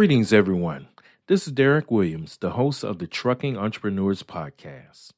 Greetings, 0.00 0.32
everyone. 0.32 0.88
This 1.26 1.46
is 1.46 1.52
Derek 1.52 1.90
Williams, 1.90 2.38
the 2.38 2.52
host 2.52 2.82
of 2.84 2.98
the 3.00 3.06
Trucking 3.06 3.58
Entrepreneurs 3.58 4.22
Podcast. 4.22 5.10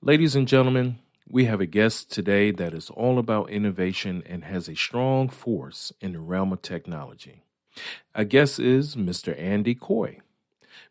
Ladies 0.00 0.34
and 0.34 0.48
gentlemen, 0.48 1.00
we 1.28 1.44
have 1.44 1.60
a 1.60 1.66
guest 1.66 2.10
today 2.10 2.50
that 2.50 2.72
is 2.72 2.88
all 2.88 3.18
about 3.18 3.50
innovation 3.50 4.22
and 4.24 4.44
has 4.44 4.70
a 4.70 4.74
strong 4.74 5.28
force 5.28 5.92
in 6.00 6.14
the 6.14 6.18
realm 6.18 6.50
of 6.50 6.62
technology. 6.62 7.42
Our 8.14 8.24
guest 8.24 8.58
is 8.58 8.96
Mr. 8.96 9.38
Andy 9.38 9.74
Coy. 9.74 10.20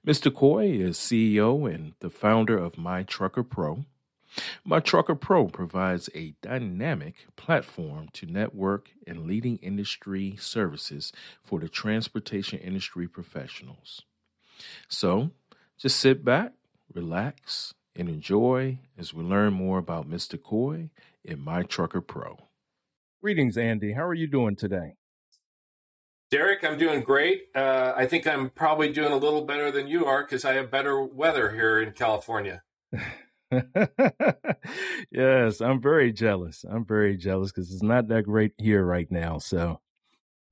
Mr. 0.05 0.31
Coy 0.31 0.67
is 0.67 0.99
CEO 0.99 1.67
and 1.67 1.93
the 1.99 2.11
founder 2.11 2.59
of 2.59 2.77
My 2.77 3.01
Trucker 3.01 3.41
Pro. 3.41 3.85
My 4.63 4.79
Trucker 4.79 5.15
Pro 5.15 5.47
provides 5.47 6.09
a 6.15 6.33
dynamic 6.41 7.27
platform 7.35 8.09
to 8.13 8.25
network 8.25 8.89
and 9.05 9.25
leading 9.25 9.57
industry 9.57 10.35
services 10.39 11.11
for 11.43 11.59
the 11.59 11.69
transportation 11.69 12.59
industry 12.59 13.07
professionals. 13.07 14.03
So 14.87 15.31
just 15.77 15.99
sit 15.99 16.23
back, 16.23 16.53
relax, 16.93 17.73
and 17.95 18.07
enjoy 18.07 18.79
as 18.97 19.13
we 19.13 19.23
learn 19.23 19.53
more 19.53 19.77
about 19.77 20.09
Mr. 20.09 20.41
Coy 20.41 20.89
in 21.23 21.39
My 21.39 21.63
Trucker 21.63 22.01
Pro. 22.01 22.37
Greetings, 23.21 23.57
Andy. 23.57 23.93
How 23.93 24.05
are 24.05 24.13
you 24.13 24.27
doing 24.27 24.55
today? 24.55 24.95
Derek, 26.31 26.63
I'm 26.63 26.77
doing 26.77 27.01
great. 27.01 27.47
Uh, 27.53 27.93
I 27.95 28.05
think 28.05 28.25
I'm 28.25 28.49
probably 28.49 28.91
doing 28.93 29.11
a 29.11 29.17
little 29.17 29.43
better 29.43 29.69
than 29.69 29.87
you 29.87 30.05
are 30.05 30.23
because 30.23 30.45
I 30.45 30.53
have 30.53 30.71
better 30.71 31.03
weather 31.03 31.51
here 31.51 31.81
in 31.81 31.91
California. 31.91 32.63
yes, 35.11 35.61
I'm 35.61 35.81
very 35.81 36.11
jealous. 36.11 36.65
I'm 36.69 36.85
very 36.85 37.17
jealous 37.17 37.51
because 37.51 37.73
it's 37.73 37.83
not 37.83 38.07
that 38.07 38.23
great 38.23 38.53
here 38.57 38.83
right 38.83 39.11
now. 39.11 39.39
So, 39.39 39.81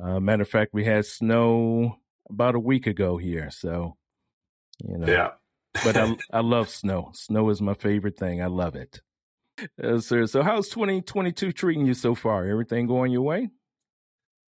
uh, 0.04 0.20
matter 0.20 0.44
of 0.44 0.50
fact, 0.50 0.74
we 0.74 0.86
had 0.86 1.06
snow 1.06 1.98
about 2.30 2.56
a 2.56 2.60
week 2.60 2.88
ago 2.88 3.18
here. 3.18 3.50
So, 3.52 3.96
you 4.84 4.98
know, 4.98 5.08
yeah. 5.08 5.30
but 5.84 5.96
I, 5.96 6.18
I 6.32 6.42
love 6.42 6.70
snow. 6.70 7.12
Snow 7.14 7.50
is 7.50 7.62
my 7.62 7.74
favorite 7.74 8.18
thing. 8.18 8.42
I 8.42 8.48
love 8.48 8.76
it. 8.76 9.02
Yes, 9.82 10.08
sir. 10.08 10.26
So, 10.26 10.44
how's 10.44 10.70
2022 10.70 11.52
treating 11.52 11.86
you 11.86 11.94
so 11.94 12.16
far? 12.16 12.46
Everything 12.46 12.88
going 12.88 13.12
your 13.12 13.22
way? 13.22 13.50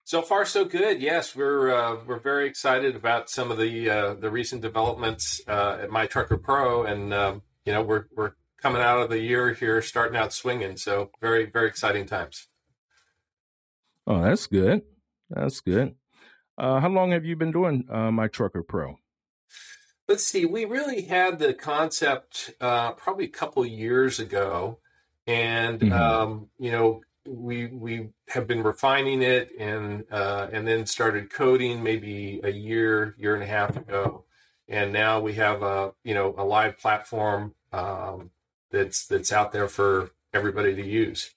So 0.08 0.22
far, 0.22 0.46
so 0.46 0.64
good. 0.64 1.02
Yes, 1.02 1.36
we're 1.36 1.70
uh, 1.70 1.98
we're 2.06 2.20
very 2.20 2.48
excited 2.48 2.96
about 2.96 3.30
some 3.30 3.52
of 3.52 3.58
the 3.58 3.90
uh, 3.90 4.14
the 4.14 4.32
recent 4.32 4.62
developments 4.62 5.42
uh, 5.50 5.80
at 5.82 5.90
My 5.90 6.06
Trucker 6.06 6.38
Pro, 6.38 6.84
and 6.84 7.14
um, 7.14 7.42
you 7.68 7.74
know 7.74 7.82
we're 7.82 8.06
we're 8.16 8.32
coming 8.62 8.82
out 8.82 9.02
of 9.02 9.10
the 9.10 9.20
year 9.20 9.54
here, 9.54 9.82
starting 9.82 10.18
out 10.18 10.32
swinging. 10.32 10.78
So 10.78 11.12
very 11.20 11.46
very 11.46 11.68
exciting 11.68 12.06
times. 12.06 12.48
Oh, 14.08 14.22
that's 14.22 14.48
good. 14.48 14.84
That's 15.30 15.60
good. 15.60 15.96
Uh, 16.58 16.80
how 16.80 16.88
long 16.88 17.12
have 17.12 17.26
you 17.26 17.36
been 17.36 17.52
doing 17.52 17.86
uh, 17.92 18.10
My 18.10 18.30
Trucker 18.30 18.64
Pro? 18.64 19.00
Let's 20.08 20.24
see. 20.24 20.46
We 20.46 20.64
really 20.64 21.02
had 21.02 21.40
the 21.40 21.54
concept 21.54 22.52
uh, 22.62 22.94
probably 22.94 23.26
a 23.26 23.30
couple 23.42 23.66
years 23.66 24.18
ago, 24.18 24.80
and 25.28 25.82
mm-hmm. 25.82 25.92
um, 25.92 26.48
you 26.58 26.72
know 26.72 27.02
we 27.28 27.66
we 27.66 28.08
have 28.30 28.48
been 28.48 28.64
refining 28.64 29.22
it 29.22 29.50
and 29.60 30.06
uh, 30.10 30.48
and 30.54 30.66
then 30.66 30.86
started 30.86 31.30
coding 31.30 31.84
maybe 31.84 32.40
a 32.46 32.50
year 32.50 33.14
year 33.18 33.34
and 33.34 33.44
a 33.44 33.48
half 33.48 33.76
ago, 33.76 34.24
and 34.70 34.94
now 34.94 35.20
we 35.20 35.34
have 35.34 35.64
a 35.64 35.92
you 36.06 36.14
know 36.14 36.34
a 36.38 36.46
live 36.46 36.80
platform 36.80 37.54
um, 37.78 38.32
that's 38.72 39.08
that's 39.08 39.32
out 39.32 39.52
there 39.52 39.68
for 39.68 40.12
everybody 40.34 40.76
to 40.76 40.86
use. 40.86 41.32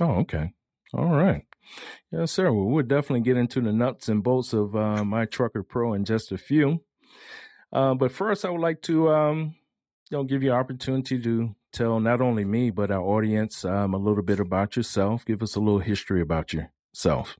Oh, 0.00 0.16
okay, 0.20 0.52
all 0.92 1.14
right, 1.14 1.42
yes, 2.10 2.32
sir. 2.32 2.52
Well, 2.52 2.66
we'll 2.66 2.84
definitely 2.84 3.20
get 3.20 3.36
into 3.36 3.60
the 3.60 3.72
nuts 3.72 4.08
and 4.08 4.22
bolts 4.22 4.52
of 4.52 4.76
uh, 4.76 5.04
my 5.04 5.24
Trucker 5.24 5.62
Pro 5.62 5.94
in 5.94 6.04
just 6.04 6.32
a 6.32 6.38
few. 6.38 6.82
Uh, 7.72 7.94
but 7.94 8.12
first, 8.12 8.44
I 8.44 8.50
would 8.50 8.60
like 8.60 8.82
to 8.82 9.10
um, 9.10 9.54
you 10.10 10.18
know 10.18 10.24
give 10.24 10.42
you 10.42 10.52
an 10.52 10.58
opportunity 10.58 11.20
to 11.20 11.54
tell 11.72 11.98
not 11.98 12.20
only 12.20 12.44
me 12.44 12.70
but 12.70 12.90
our 12.90 13.02
audience 13.02 13.64
um, 13.64 13.94
a 13.94 13.98
little 13.98 14.22
bit 14.22 14.40
about 14.40 14.76
yourself. 14.76 15.24
Give 15.24 15.42
us 15.42 15.56
a 15.56 15.60
little 15.60 15.80
history 15.80 16.20
about 16.20 16.52
yourself. 16.52 17.36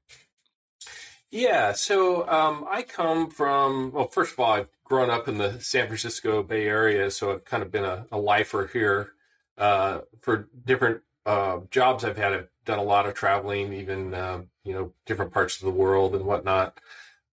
Yeah, 1.35 1.73
so 1.73 2.29
um, 2.29 2.65
I 2.71 2.83
come 2.83 3.29
from 3.29 3.91
well, 3.93 4.07
first 4.07 4.33
of 4.35 4.39
all, 4.41 4.53
I've 4.53 4.69
grown 4.85 5.11
up 5.11 5.27
in 5.27 5.39
the 5.39 5.59
San 5.61 5.87
Francisco 5.89 6.43
Bay 6.45 6.69
Area, 6.69 7.11
so 7.11 7.33
I've 7.33 7.45
kind 7.45 7.63
of 7.63 7.73
been 7.73 7.85
a, 7.85 8.07
a 8.13 8.19
lifer 8.19 8.71
here 8.73 9.15
uh, 9.59 10.03
for 10.21 10.49
different 10.65 11.03
uh, 11.27 11.61
jobs 11.73 12.05
I've 12.05 12.17
had. 12.19 12.33
I've 12.35 12.49
done 12.65 12.79
a 12.79 12.85
lot 12.85 13.07
of 13.07 13.15
traveling, 13.15 13.73
even 13.73 14.15
uh, 14.15 14.43
you 14.63 14.75
know 14.75 14.93
different 15.07 15.33
parts 15.33 15.57
of 15.57 15.65
the 15.65 15.73
world 15.73 16.15
and 16.15 16.25
whatnot. 16.25 16.79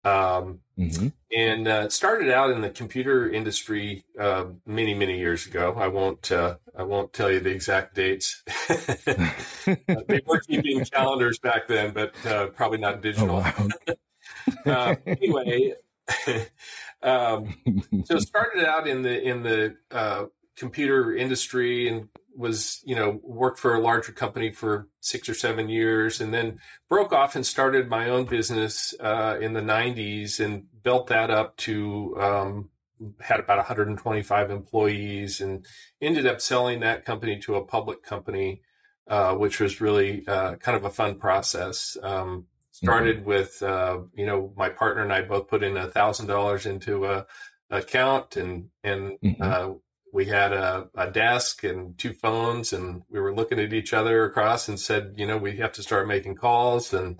Um, 0.03 0.59
mm-hmm. 0.77 1.07
And 1.31 1.67
uh, 1.67 1.89
started 1.89 2.29
out 2.29 2.49
in 2.51 2.61
the 2.61 2.69
computer 2.69 3.29
industry 3.29 4.03
uh, 4.19 4.45
many, 4.65 4.93
many 4.93 5.19
years 5.19 5.45
ago. 5.45 5.75
I 5.77 5.87
won't, 5.87 6.31
uh, 6.31 6.57
I 6.75 6.83
won't 6.83 7.13
tell 7.13 7.31
you 7.31 7.39
the 7.39 7.51
exact 7.51 7.95
dates. 7.95 8.43
they 10.07 10.21
were 10.25 10.39
keeping 10.41 10.83
calendars 10.85 11.39
back 11.39 11.67
then, 11.67 11.93
but 11.93 12.13
uh, 12.25 12.47
probably 12.47 12.79
not 12.79 12.95
oh, 12.95 12.99
digital. 12.99 13.35
Oh, 13.37 13.67
wow. 13.87 13.95
Uh, 14.65 14.95
anyway, 15.05 15.73
um, 17.03 17.55
so 18.05 18.17
started 18.19 18.65
out 18.65 18.87
in 18.87 19.01
the 19.01 19.21
in 19.21 19.43
the 19.43 19.75
uh, 19.91 20.25
computer 20.55 21.15
industry 21.15 21.87
and 21.87 22.09
was 22.35 22.81
you 22.83 22.95
know 22.95 23.19
worked 23.23 23.59
for 23.59 23.75
a 23.75 23.79
larger 23.79 24.11
company 24.11 24.51
for 24.51 24.87
six 24.99 25.27
or 25.27 25.33
seven 25.33 25.69
years 25.69 26.21
and 26.21 26.33
then 26.33 26.59
broke 26.89 27.13
off 27.13 27.35
and 27.35 27.45
started 27.45 27.89
my 27.89 28.09
own 28.09 28.25
business 28.25 28.93
uh, 28.99 29.37
in 29.41 29.53
the 29.53 29.61
90s 29.61 30.39
and 30.39 30.65
built 30.83 31.07
that 31.07 31.29
up 31.29 31.55
to 31.57 32.15
um, 32.19 32.69
had 33.19 33.39
about 33.39 33.57
125 33.57 34.51
employees 34.51 35.41
and 35.41 35.65
ended 36.01 36.25
up 36.25 36.39
selling 36.39 36.79
that 36.79 37.05
company 37.05 37.39
to 37.39 37.55
a 37.55 37.65
public 37.65 38.03
company 38.03 38.61
uh, 39.07 39.33
which 39.33 39.59
was 39.59 39.81
really 39.81 40.25
uh, 40.27 40.55
kind 40.55 40.77
of 40.77 40.85
a 40.85 40.89
fun 40.89 41.15
process 41.15 41.97
um, 42.03 42.45
started 42.71 43.17
mm-hmm. 43.17 43.29
with 43.29 43.61
uh, 43.61 43.99
you 44.13 44.25
know 44.25 44.53
my 44.55 44.69
partner 44.69 45.03
and 45.03 45.13
i 45.13 45.21
both 45.21 45.47
put 45.47 45.63
in 45.63 45.77
a 45.77 45.87
thousand 45.87 46.27
dollars 46.27 46.65
into 46.65 47.05
a 47.05 47.25
account 47.69 48.37
and 48.37 48.69
and 48.83 49.17
mm-hmm 49.23 49.43
uh, 49.43 49.73
we 50.11 50.25
had 50.25 50.53
a, 50.53 50.87
a, 50.95 51.09
desk 51.09 51.63
and 51.63 51.97
two 51.97 52.13
phones 52.13 52.73
and 52.73 53.03
we 53.09 53.19
were 53.19 53.33
looking 53.33 53.59
at 53.59 53.73
each 53.73 53.93
other 53.93 54.25
across 54.25 54.67
and 54.67 54.79
said 54.79 55.13
you 55.15 55.25
know 55.25 55.37
we 55.37 55.57
have 55.57 55.71
to 55.73 55.83
start 55.83 56.07
making 56.07 56.35
calls. 56.35 56.93
And 56.93 57.19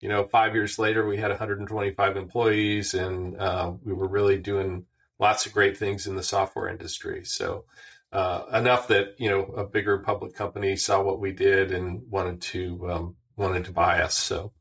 you 0.00 0.08
know 0.08 0.24
five 0.24 0.54
years 0.54 0.78
later 0.78 1.06
we 1.06 1.16
had 1.16 1.30
125 1.30 2.16
employees 2.16 2.94
and 2.94 3.36
uh, 3.38 3.72
we 3.84 3.92
were 3.92 4.08
really 4.08 4.38
doing 4.38 4.86
lots 5.18 5.46
of 5.46 5.52
great 5.52 5.76
things 5.76 6.06
in 6.06 6.16
the 6.16 6.22
software 6.22 6.68
industry. 6.68 7.24
So 7.24 7.64
uh, 8.12 8.42
enough 8.52 8.88
that 8.88 9.14
you 9.18 9.28
know 9.28 9.44
a 9.44 9.64
bigger 9.64 9.98
public 9.98 10.34
company 10.34 10.76
saw 10.76 11.02
what 11.02 11.20
we 11.20 11.32
did 11.32 11.72
and 11.72 12.02
wanted 12.10 12.40
to 12.42 12.90
um, 12.90 13.16
wanted 13.36 13.64
to 13.66 13.72
buy 13.72 14.02
us. 14.02 14.14
So 14.14 14.52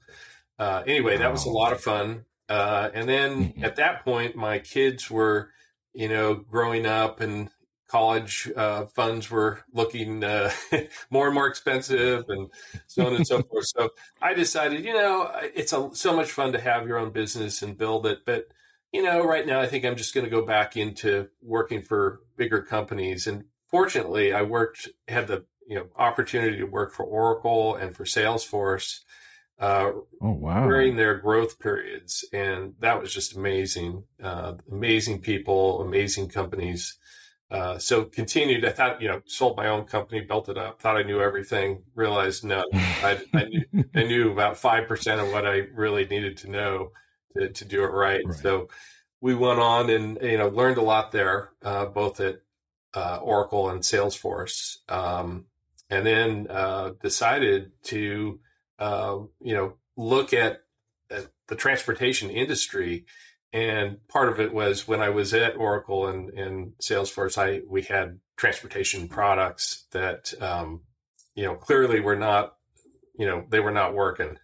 uh, 0.59 0.84
anyway 0.86 1.18
that 1.18 1.32
was 1.32 1.46
a 1.46 1.50
lot 1.50 1.74
of 1.74 1.82
fun. 1.82 2.26
Uh, 2.50 2.90
and 2.94 3.08
then 3.08 3.46
mm-hmm. 3.46 3.64
at 3.64 3.78
that 3.78 4.03
point 4.03 4.36
my 4.36 4.59
kids 4.59 5.09
were 5.09 5.52
you 5.94 6.08
know, 6.08 6.36
growing 6.36 6.86
up 6.86 7.22
and 7.22 7.50
college 7.91 8.50
uh, 8.56 8.85
funds 8.85 9.29
were 9.29 9.59
looking 9.74 10.24
uh, 10.24 10.50
more 11.09 11.25
and 11.25 11.35
more 11.35 11.47
expensive 11.47 12.24
and 12.29 12.50
so 12.88 13.06
on 13.06 13.16
and 13.16 13.28
so 13.28 13.41
forth. 13.52 13.66
So 13.66 13.90
I 14.22 14.34
decided, 14.34 14.85
you 14.85 14.94
know, 14.94 15.29
it's 15.41 15.74
a, 15.74 15.90
so 15.94 16.16
much 16.16 16.31
fun 16.31 16.53
to 16.53 16.61
have 16.61 16.88
your 16.88 16.97
own 16.97 17.11
business 17.11 17.61
and 17.61 17.78
build 17.78 18.05
it. 18.05 18.20
But, 18.26 18.47
you 18.93 19.03
know, 19.03 19.26
right 19.26 19.46
now 19.46 19.59
I 19.59 19.67
think 19.67 19.84
I'm 19.84 19.97
just 19.97 20.14
going 20.14 20.26
to 20.26 20.32
go 20.32 20.46
back 20.46 20.78
into 20.78 21.28
working 21.41 21.82
for 21.82 22.22
bigger 22.38 22.61
companies. 22.61 23.28
And 23.28 23.43
fortunately, 23.67 24.32
I 24.32 24.43
worked, 24.43 24.88
had 25.09 25.28
the, 25.28 25.43
you 25.67 25.76
know, 25.76 25.88
opportunity 25.97 26.58
to 26.59 26.66
work 26.66 26.93
for 26.93 27.03
Oracle 27.03 27.76
and 27.76 27.93
for 27.93 28.05
Salesforce. 28.05 29.02
Uh, 29.59 29.91
oh 30.22 30.32
wow! 30.32 30.67
During 30.67 30.96
their 30.96 31.20
growth 31.20 31.59
periods, 31.59 32.26
and 32.34 32.73
that 32.79 32.99
was 32.99 33.14
just 33.14 33.35
amazing. 33.35 34.05
Uh, 34.22 34.53
amazing 34.72 35.22
people, 35.22 35.82
amazing 35.82 36.29
companies. 36.29 36.97
Uh, 37.52 37.78
so 37.78 38.06
continued. 38.06 38.64
I 38.64 38.70
thought, 38.70 39.02
you 39.02 39.09
know, 39.09 39.22
sold 39.26 39.58
my 39.58 39.68
own 39.68 39.84
company, 39.84 40.22
built 40.22 40.48
it 40.48 40.58
up. 40.58 40.82
Thought 40.82 40.96
I 40.96 41.03
knew 41.03 41.20
everything. 41.20 41.84
Realized 41.96 42.46
no, 42.46 42.64
I, 42.74 43.20
I, 43.34 43.44
knew, 43.44 43.66
I 43.96 44.03
knew 44.03 44.32
about 44.32 44.58
five 44.58 44.88
percent 44.88 45.20
of 45.20 45.32
what 45.32 45.46
I 45.46 45.68
really 45.74 46.06
needed 46.06 46.38
to 46.38 46.50
know 46.50 46.92
to, 47.36 47.50
to 47.50 47.66
do 47.66 47.84
it 47.84 47.88
right. 47.88 48.22
right. 48.26 48.36
So 48.36 48.70
we 49.20 49.36
went 49.36 49.59
on 49.59 49.90
and 49.90 50.18
you 50.22 50.38
know 50.38 50.48
learned 50.48 50.78
a 50.78 50.82
lot 50.82 51.12
there, 51.12 51.52
uh, 51.62 51.86
both 51.88 52.22
at 52.22 52.42
uh, 52.94 53.20
Oracle 53.22 53.70
and 53.70 53.82
Salesforce, 53.82 54.78
um, 54.90 55.46
and 55.90 56.06
then 56.06 56.48
uh, 56.50 56.92
decided 57.02 57.72
to 57.84 58.40
uh, 58.80 59.18
you 59.42 59.53
know 59.53 59.74
look 59.98 60.34
at, 60.34 60.62
at 61.09 61.28
the 61.50 61.56
transportation 61.58 62.30
industry 62.30 63.06
and 63.53 64.06
part 64.08 64.30
of 64.30 64.40
it 64.40 64.53
was 64.53 64.88
when 64.88 65.02
I 65.02 65.09
was 65.09 65.34
at 65.34 65.58
Oracle 65.58 66.08
and, 66.08 66.30
and 66.32 66.74
Salesforce, 66.82 67.38
I 67.38 67.62
we 67.68 67.82
had 67.82 68.20
transportation 68.38 69.08
products 69.08 69.86
that 69.92 70.34
um, 70.42 70.82
you 71.36 71.44
know 71.44 71.56
clearly 71.56 72.00
were 72.00 72.16
not 72.16 72.56
you 73.18 73.26
know 73.26 73.46
they 73.50 73.59
were 73.59 73.72
not 73.72 73.94
working. 73.94 74.38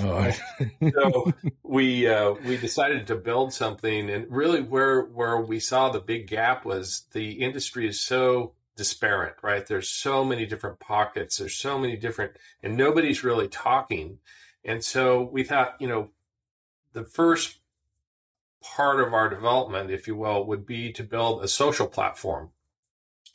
oh. 0.00 0.32
so 0.94 1.32
we 1.62 2.08
uh, 2.08 2.32
we 2.44 2.56
decided 2.56 3.06
to 3.06 3.14
build 3.14 3.52
something, 3.52 4.08
and 4.08 4.26
really 4.30 4.62
where 4.62 5.02
where 5.02 5.38
we 5.40 5.60
saw 5.60 5.90
the 5.90 6.00
big 6.00 6.28
gap 6.28 6.64
was 6.64 7.04
the 7.12 7.32
industry 7.32 7.86
is 7.86 8.00
so 8.00 8.54
disparate, 8.76 9.36
right? 9.42 9.66
There's 9.66 9.90
so 9.90 10.24
many 10.24 10.46
different 10.46 10.80
pockets. 10.80 11.36
There's 11.36 11.56
so 11.56 11.78
many 11.78 11.96
different, 11.96 12.32
and 12.62 12.76
nobody's 12.76 13.22
really 13.22 13.48
talking. 13.48 14.18
And 14.64 14.82
so 14.82 15.22
we 15.22 15.44
thought, 15.44 15.76
you 15.78 15.88
know, 15.88 16.10
the 16.92 17.04
first 17.04 17.58
part 18.62 19.00
of 19.00 19.12
our 19.12 19.28
development, 19.28 19.90
if 19.90 20.06
you 20.06 20.16
will, 20.16 20.46
would 20.46 20.66
be 20.66 20.92
to 20.92 21.02
build 21.02 21.42
a 21.42 21.48
social 21.48 21.86
platform. 21.86 22.50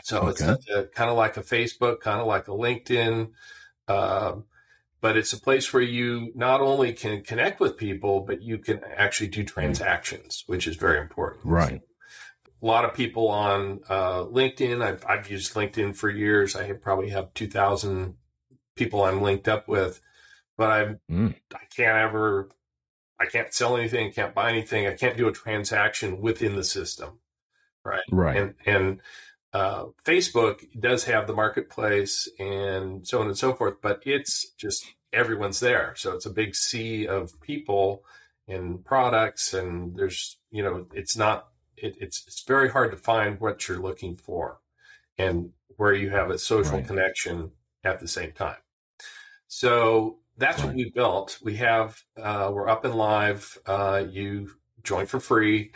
So 0.04 0.22
okay. 0.22 0.46
it's 0.46 0.96
kind 0.96 1.10
of 1.10 1.18
like 1.18 1.38
a 1.38 1.42
Facebook, 1.42 2.02
kind 2.02 2.22
of 2.22 2.28
like 2.28 2.48
a 2.48 2.52
LinkedIn, 2.52 3.32
um, 3.88 4.46
but 5.02 5.18
it's 5.18 5.34
a 5.34 5.40
place 5.40 5.72
where 5.74 5.84
you 5.84 6.32
not 6.36 6.62
only 6.62 6.94
can 6.94 7.22
connect 7.24 7.60
with 7.60 7.78
people, 7.78 8.22
but 8.22 8.42
you 8.42 8.58
can 8.58 8.82
actually 8.96 9.28
do 9.28 9.44
transactions, 9.44 10.44
which 10.48 10.68
is 10.68 10.76
very 10.76 11.00
important. 11.00 11.46
Right. 11.46 11.82
A 12.62 12.66
lot 12.66 12.86
of 12.86 12.94
people 12.94 13.28
on 13.28 13.82
uh, 13.88 14.24
LinkedIn. 14.24 14.82
I've, 14.82 15.06
I've 15.08 15.30
used 15.30 15.54
LinkedIn 15.54 15.96
for 15.96 16.10
years. 16.10 16.56
I 16.56 16.72
probably 16.74 17.10
have 17.10 17.34
2,000 17.36 18.16
people 18.76 19.04
I'm 19.04 19.22
linked 19.22 19.48
up 19.48 19.68
with, 19.68 20.02
but 20.58 20.70
I 20.72 20.96
mm. 21.12 21.36
I 21.54 21.60
can't 21.76 21.98
ever 21.98 22.50
I 23.20 23.26
can't 23.26 23.54
sell 23.54 23.78
anything, 23.78 24.08
I 24.08 24.12
can't 24.12 24.36
buy 24.36 24.52
anything, 24.52 24.88
I 24.88 24.94
can't 24.94 25.18
do 25.18 25.28
a 25.28 25.32
transaction 25.32 26.22
within 26.22 26.56
the 26.56 26.64
system, 26.64 27.20
right? 27.84 28.04
Right. 28.12 28.38
And 28.38 28.54
and 28.66 29.02
uh, 29.54 29.86
Facebook 30.06 30.66
does 30.80 31.06
have 31.06 31.26
the 31.26 31.34
marketplace 31.34 32.30
and 32.40 33.08
so 33.08 33.22
on 33.22 33.28
and 33.28 33.38
so 33.38 33.54
forth, 33.54 33.76
but 33.82 34.02
it's 34.06 34.52
just 34.52 34.86
everyone's 35.14 35.60
there, 35.60 35.94
so 35.98 36.14
it's 36.14 36.26
a 36.26 36.32
big 36.32 36.54
sea 36.56 37.08
of 37.08 37.40
people 37.42 38.04
and 38.48 38.84
products, 38.86 39.54
and 39.54 39.96
there's 39.96 40.38
you 40.52 40.64
know 40.64 40.86
it's 40.94 41.18
not 41.18 41.48
it, 41.76 41.96
it's 42.00 42.24
it's 42.28 42.44
very 42.44 42.70
hard 42.70 42.92
to 42.92 42.98
find 42.98 43.40
what 43.40 43.68
you're 43.68 43.80
looking 43.80 44.16
for, 44.16 44.60
and 45.18 45.52
where 45.78 45.94
you 45.94 46.10
have 46.10 46.30
a 46.30 46.38
social 46.38 46.78
right. 46.78 46.88
connection 46.88 47.52
at 47.84 48.00
the 48.00 48.08
same 48.08 48.32
time. 48.34 48.58
So 49.48 50.18
that's 50.38 50.64
what 50.64 50.76
we 50.76 50.90
built. 50.90 51.40
We 51.44 51.58
have 51.58 52.02
uh, 52.22 52.52
we're 52.54 52.70
up 52.70 52.86
and 52.86 52.96
live. 52.96 53.58
Uh, 53.66 54.04
you 54.10 54.52
join 54.84 55.06
for 55.06 55.20
free, 55.20 55.72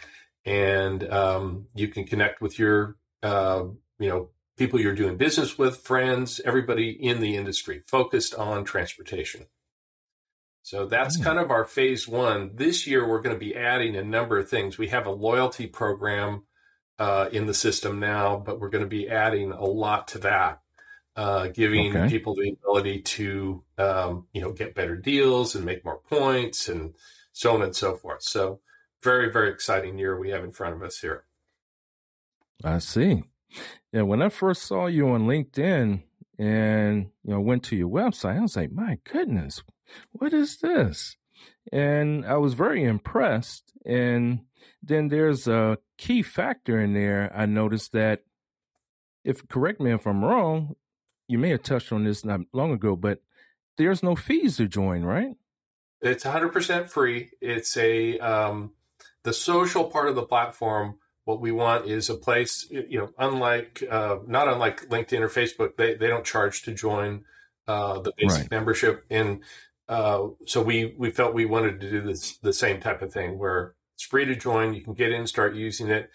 and 0.46 1.10
um, 1.12 1.68
you 1.74 1.88
can 1.88 2.06
connect 2.06 2.42
with 2.42 2.60
your 2.60 2.96
uh, 3.24 3.64
you 4.00 4.10
know 4.10 4.30
people 4.58 4.80
you're 4.80 4.96
doing 4.96 5.18
business 5.18 5.58
with, 5.58 5.78
friends, 5.78 6.40
everybody 6.46 6.92
in 6.92 7.20
the 7.20 7.36
industry 7.36 7.82
focused 7.88 8.36
on 8.36 8.64
transportation. 8.64 9.48
So 10.62 10.86
that's 10.86 11.20
mm. 11.20 11.24
kind 11.24 11.40
of 11.40 11.50
our 11.50 11.66
phase 11.66 12.08
one. 12.08 12.52
This 12.54 12.86
year, 12.86 13.08
we're 13.08 13.22
going 13.22 13.36
to 13.36 13.40
be 13.40 13.56
adding 13.56 13.96
a 13.96 14.04
number 14.04 14.38
of 14.38 14.50
things. 14.50 14.78
We 14.78 14.90
have 14.90 15.08
a 15.08 15.12
loyalty 15.12 15.66
program 15.66 16.44
uh, 17.00 17.30
in 17.32 17.48
the 17.48 17.54
system 17.54 18.00
now, 18.00 18.38
but 18.38 18.60
we're 18.60 18.70
going 18.70 18.84
to 18.84 18.90
be 18.90 19.10
adding 19.10 19.52
a 19.52 19.66
lot 19.66 20.10
to 20.10 20.20
that 20.20 20.61
uh, 21.16 21.48
giving 21.48 21.96
okay. 21.96 22.10
people 22.10 22.36
the 22.36 22.52
ability 22.52 23.02
to 23.02 23.64
um, 23.78 24.28
you 24.34 24.42
know 24.42 24.52
get 24.52 24.76
better 24.76 24.96
deals 24.96 25.56
and 25.56 25.66
make 25.66 25.84
more 25.84 26.00
points 26.10 26.70
and 26.70 26.94
so 27.34 27.54
on 27.54 27.62
and 27.62 27.76
so 27.76 27.96
forth. 27.96 28.24
So 28.24 28.60
very 29.02 29.32
very 29.32 29.50
exciting 29.50 29.98
year 29.98 30.20
we 30.20 30.30
have 30.30 30.44
in 30.44 30.52
front 30.52 30.76
of 30.76 30.82
us 30.82 31.00
here. 31.00 31.26
I 32.64 32.80
see. 32.80 33.24
Yeah, 33.92 34.04
when 34.04 34.22
I 34.22 34.30
first 34.30 34.64
saw 34.64 34.86
you 34.88 35.10
on 35.10 35.28
LinkedIn 35.28 36.04
and 36.40 37.10
you 37.24 37.34
know 37.34 37.42
went 37.42 37.64
to 37.64 37.76
your 37.76 37.90
website, 37.90 38.38
I 38.38 38.42
was 38.42 38.56
like, 38.56 38.72
my 38.72 39.00
goodness, 39.04 39.62
what 40.12 40.34
is 40.34 40.58
this? 40.58 41.18
And 41.72 42.26
I 42.26 42.38
was 42.38 42.54
very 42.54 42.84
impressed. 42.84 43.74
And 43.86 44.42
then 44.82 45.10
there's 45.10 45.48
a 45.48 45.78
key 45.98 46.22
factor 46.22 46.80
in 46.80 46.94
there. 46.94 47.32
I 47.36 47.46
noticed 47.46 47.92
that 47.94 48.24
if 49.24 49.48
correct 49.48 49.80
me 49.80 49.92
if 49.92 50.08
I'm 50.08 50.24
wrong, 50.24 50.76
you 51.32 51.38
may 51.38 51.50
have 51.50 51.64
touched 51.64 51.94
on 51.94 52.04
this 52.04 52.26
not 52.26 52.42
long 52.52 52.72
ago, 52.72 52.96
but 52.96 53.22
there's 53.78 54.04
no 54.04 54.16
fees 54.16 54.58
to 54.58 54.68
join, 54.68 55.04
right? 55.04 55.36
It's 56.02 56.26
100% 56.26 56.90
free. 56.90 57.30
It's 57.40 57.78
a 57.78 58.20
um, 58.20 58.72
the 59.24 59.34
social 59.34 59.86
part 59.86 60.10
of 60.10 60.16
the 60.16 60.24
platform. 60.24 60.98
What 61.24 61.40
we 61.40 61.52
want 61.52 61.86
is 61.86 62.10
a 62.10 62.16
place, 62.16 62.68
you 62.70 63.00
know, 63.00 63.10
unlike 63.18 63.84
uh, 63.90 64.18
not 64.28 64.48
unlike 64.48 64.90
LinkedIn 64.90 65.22
or 65.22 65.30
Facebook, 65.30 65.78
they 65.78 65.94
they 65.94 66.08
don't 66.08 66.26
charge 66.26 66.64
to 66.64 66.74
join 66.74 67.24
uh, 67.68 68.00
the 68.00 68.12
basic 68.18 68.42
right. 68.42 68.52
membership, 68.52 69.06
and 69.10 69.42
uh, 69.88 70.30
so 70.48 70.64
we 70.64 70.96
we 70.98 71.12
felt 71.12 71.36
we 71.36 71.46
wanted 71.46 71.80
to 71.80 71.92
do 71.92 72.02
this 72.02 72.38
the 72.38 72.52
same 72.52 72.82
type 72.82 73.04
of 73.04 73.14
thing 73.14 73.38
where 73.38 73.76
it's 73.94 74.04
free 74.04 74.26
to 74.26 74.36
join. 74.36 74.74
You 74.74 74.82
can 74.82 74.96
get 74.96 75.12
in, 75.12 75.28
start 75.28 75.54
using 75.54 75.90
it. 75.90 76.10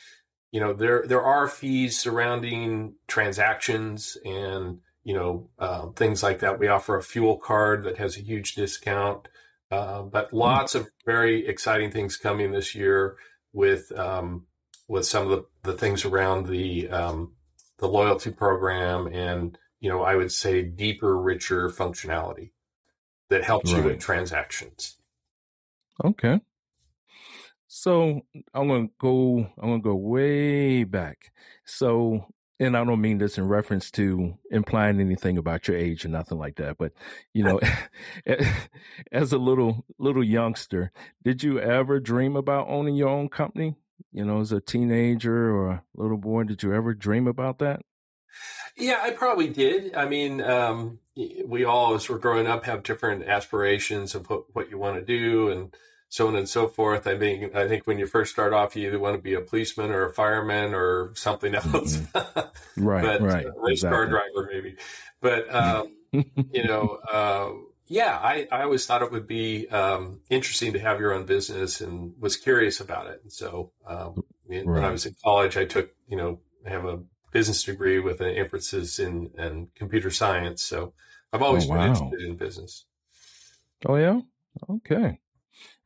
You 0.50 0.58
know, 0.58 0.72
there 0.72 1.04
there 1.06 1.22
are 1.22 1.46
fees 1.46 1.96
surrounding 1.96 2.94
transactions 3.06 4.18
and 4.24 4.80
you 5.06 5.14
know, 5.14 5.48
uh, 5.60 5.86
things 5.90 6.20
like 6.20 6.40
that. 6.40 6.58
We 6.58 6.66
offer 6.66 6.96
a 6.96 7.02
fuel 7.02 7.36
card 7.36 7.84
that 7.84 7.96
has 7.98 8.16
a 8.16 8.22
huge 8.22 8.56
discount, 8.56 9.28
uh, 9.70 10.02
but 10.02 10.30
hmm. 10.30 10.38
lots 10.38 10.74
of 10.74 10.88
very 11.04 11.46
exciting 11.46 11.92
things 11.92 12.16
coming 12.16 12.50
this 12.50 12.74
year 12.74 13.16
with 13.52 13.96
um, 13.96 14.46
with 14.88 15.06
some 15.06 15.30
of 15.30 15.30
the, 15.30 15.70
the 15.70 15.78
things 15.78 16.04
around 16.04 16.48
the 16.48 16.90
um, 16.90 17.34
the 17.78 17.86
loyalty 17.86 18.32
program 18.32 19.06
and 19.06 19.56
you 19.78 19.88
know 19.88 20.02
I 20.02 20.16
would 20.16 20.32
say 20.32 20.62
deeper, 20.62 21.16
richer 21.16 21.70
functionality 21.70 22.50
that 23.30 23.44
helps 23.44 23.72
right. 23.72 23.84
you 23.84 23.88
with 23.88 24.00
transactions. 24.00 24.96
Okay. 26.04 26.40
So 27.68 28.22
I'm 28.52 28.66
gonna 28.66 28.88
go. 28.98 29.48
I'm 29.56 29.68
gonna 29.68 29.78
go 29.78 29.94
way 29.94 30.82
back. 30.82 31.30
So 31.64 32.26
and 32.58 32.76
I 32.76 32.84
don't 32.84 33.00
mean 33.00 33.18
this 33.18 33.38
in 33.38 33.48
reference 33.48 33.90
to 33.92 34.34
implying 34.50 35.00
anything 35.00 35.36
about 35.36 35.68
your 35.68 35.76
age 35.76 36.04
or 36.04 36.08
nothing 36.08 36.38
like 36.38 36.56
that, 36.56 36.78
but 36.78 36.92
you 37.32 37.44
know, 37.44 37.60
as 39.12 39.32
a 39.32 39.38
little 39.38 39.84
little 39.98 40.24
youngster, 40.24 40.92
did 41.22 41.42
you 41.42 41.58
ever 41.60 42.00
dream 42.00 42.36
about 42.36 42.68
owning 42.68 42.94
your 42.94 43.08
own 43.08 43.28
company? 43.28 43.76
You 44.12 44.24
know, 44.24 44.40
as 44.40 44.52
a 44.52 44.60
teenager 44.60 45.54
or 45.54 45.70
a 45.70 45.82
little 45.94 46.16
boy, 46.16 46.44
did 46.44 46.62
you 46.62 46.74
ever 46.74 46.94
dream 46.94 47.26
about 47.26 47.58
that? 47.58 47.80
Yeah, 48.76 49.00
I 49.02 49.10
probably 49.10 49.48
did. 49.48 49.94
I 49.94 50.06
mean, 50.06 50.42
um, 50.42 50.98
we 51.46 51.64
all, 51.64 51.94
as 51.94 52.08
we're 52.08 52.18
growing 52.18 52.46
up, 52.46 52.64
have 52.66 52.82
different 52.82 53.24
aspirations 53.24 54.14
of 54.14 54.28
what, 54.28 54.44
what 54.54 54.70
you 54.70 54.76
want 54.76 54.96
to 54.96 55.04
do, 55.04 55.50
and 55.50 55.74
so 56.08 56.28
on 56.28 56.36
and 56.36 56.48
so 56.48 56.68
forth. 56.68 57.06
I 57.06 57.14
mean, 57.14 57.50
I 57.54 57.66
think 57.66 57.86
when 57.86 57.98
you 57.98 58.06
first 58.06 58.32
start 58.32 58.52
off, 58.52 58.76
you 58.76 58.86
either 58.86 58.98
want 58.98 59.16
to 59.16 59.22
be 59.22 59.34
a 59.34 59.40
policeman 59.40 59.90
or 59.90 60.06
a 60.06 60.12
fireman 60.12 60.74
or 60.74 61.12
something 61.14 61.54
else. 61.54 61.96
Mm-hmm. 61.96 62.40
right, 62.84 63.02
but, 63.02 63.22
right. 63.22 63.46
Uh, 63.46 63.50
race 63.56 63.78
exactly. 63.78 63.96
car 63.96 64.06
driver, 64.06 64.50
maybe. 64.52 64.76
But, 65.20 65.54
um, 65.54 65.96
you 66.12 66.64
know, 66.64 66.98
uh, 67.10 67.50
yeah, 67.88 68.18
I, 68.18 68.48
I 68.50 68.62
always 68.62 68.86
thought 68.86 69.02
it 69.02 69.12
would 69.12 69.26
be 69.26 69.68
um, 69.68 70.20
interesting 70.30 70.72
to 70.72 70.78
have 70.80 71.00
your 71.00 71.12
own 71.12 71.24
business 71.24 71.80
and 71.80 72.14
was 72.18 72.36
curious 72.36 72.80
about 72.80 73.08
it. 73.08 73.20
And 73.22 73.32
so 73.32 73.72
um, 73.86 74.24
right. 74.48 74.66
when 74.66 74.84
I 74.84 74.90
was 74.90 75.06
in 75.06 75.14
college, 75.22 75.56
I 75.56 75.64
took, 75.64 75.90
you 76.08 76.16
know, 76.16 76.40
I 76.66 76.70
have 76.70 76.84
a 76.84 77.00
business 77.32 77.62
degree 77.62 78.00
with 78.00 78.20
an 78.20 78.34
emphasis 78.34 78.98
in, 78.98 79.30
in 79.38 79.68
computer 79.74 80.10
science. 80.10 80.62
So 80.62 80.94
I've 81.32 81.42
always 81.42 81.66
oh, 81.66 81.70
wow. 81.70 81.76
been 81.76 81.88
interested 81.88 82.20
in 82.22 82.36
business. 82.36 82.84
Oh, 83.84 83.96
yeah? 83.96 84.20
Okay. 84.68 85.20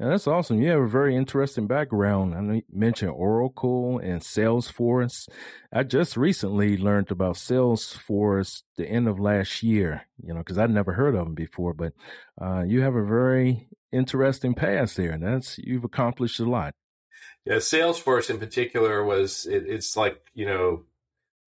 That's 0.00 0.26
awesome. 0.26 0.62
You 0.62 0.70
have 0.70 0.80
a 0.80 0.88
very 0.88 1.14
interesting 1.14 1.66
background. 1.66 2.34
I 2.34 2.62
mentioned 2.72 3.10
Oracle 3.10 3.98
and 3.98 4.22
Salesforce. 4.22 5.28
I 5.70 5.82
just 5.82 6.16
recently 6.16 6.78
learned 6.78 7.10
about 7.10 7.34
Salesforce 7.34 8.62
the 8.78 8.88
end 8.88 9.08
of 9.08 9.20
last 9.20 9.62
year, 9.62 10.06
you 10.22 10.32
know, 10.32 10.38
because 10.38 10.56
I'd 10.56 10.70
never 10.70 10.94
heard 10.94 11.14
of 11.14 11.26
them 11.26 11.34
before. 11.34 11.74
But 11.74 11.92
uh, 12.40 12.62
you 12.66 12.80
have 12.80 12.94
a 12.94 13.04
very 13.04 13.68
interesting 13.92 14.54
past 14.54 14.96
there, 14.96 15.10
and 15.10 15.22
that's 15.22 15.58
you've 15.58 15.84
accomplished 15.84 16.40
a 16.40 16.48
lot. 16.48 16.74
Yeah, 17.44 17.56
Salesforce 17.56 18.30
in 18.30 18.38
particular 18.38 19.04
was 19.04 19.44
it, 19.44 19.64
it's 19.66 19.98
like 19.98 20.22
you 20.32 20.46
know 20.46 20.84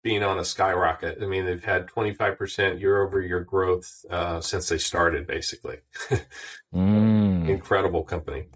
being 0.01 0.23
on 0.23 0.39
a 0.39 0.45
skyrocket. 0.45 1.19
I 1.21 1.25
mean, 1.25 1.45
they've 1.45 1.63
had 1.63 1.87
25% 1.87 2.79
year 2.79 3.01
over 3.01 3.21
year 3.21 3.41
growth 3.41 4.05
uh, 4.09 4.39
since 4.41 4.69
they 4.69 4.77
started, 4.77 5.27
basically. 5.27 5.77
mm. 6.73 7.49
Incredible 7.49 8.03
company. 8.03 8.47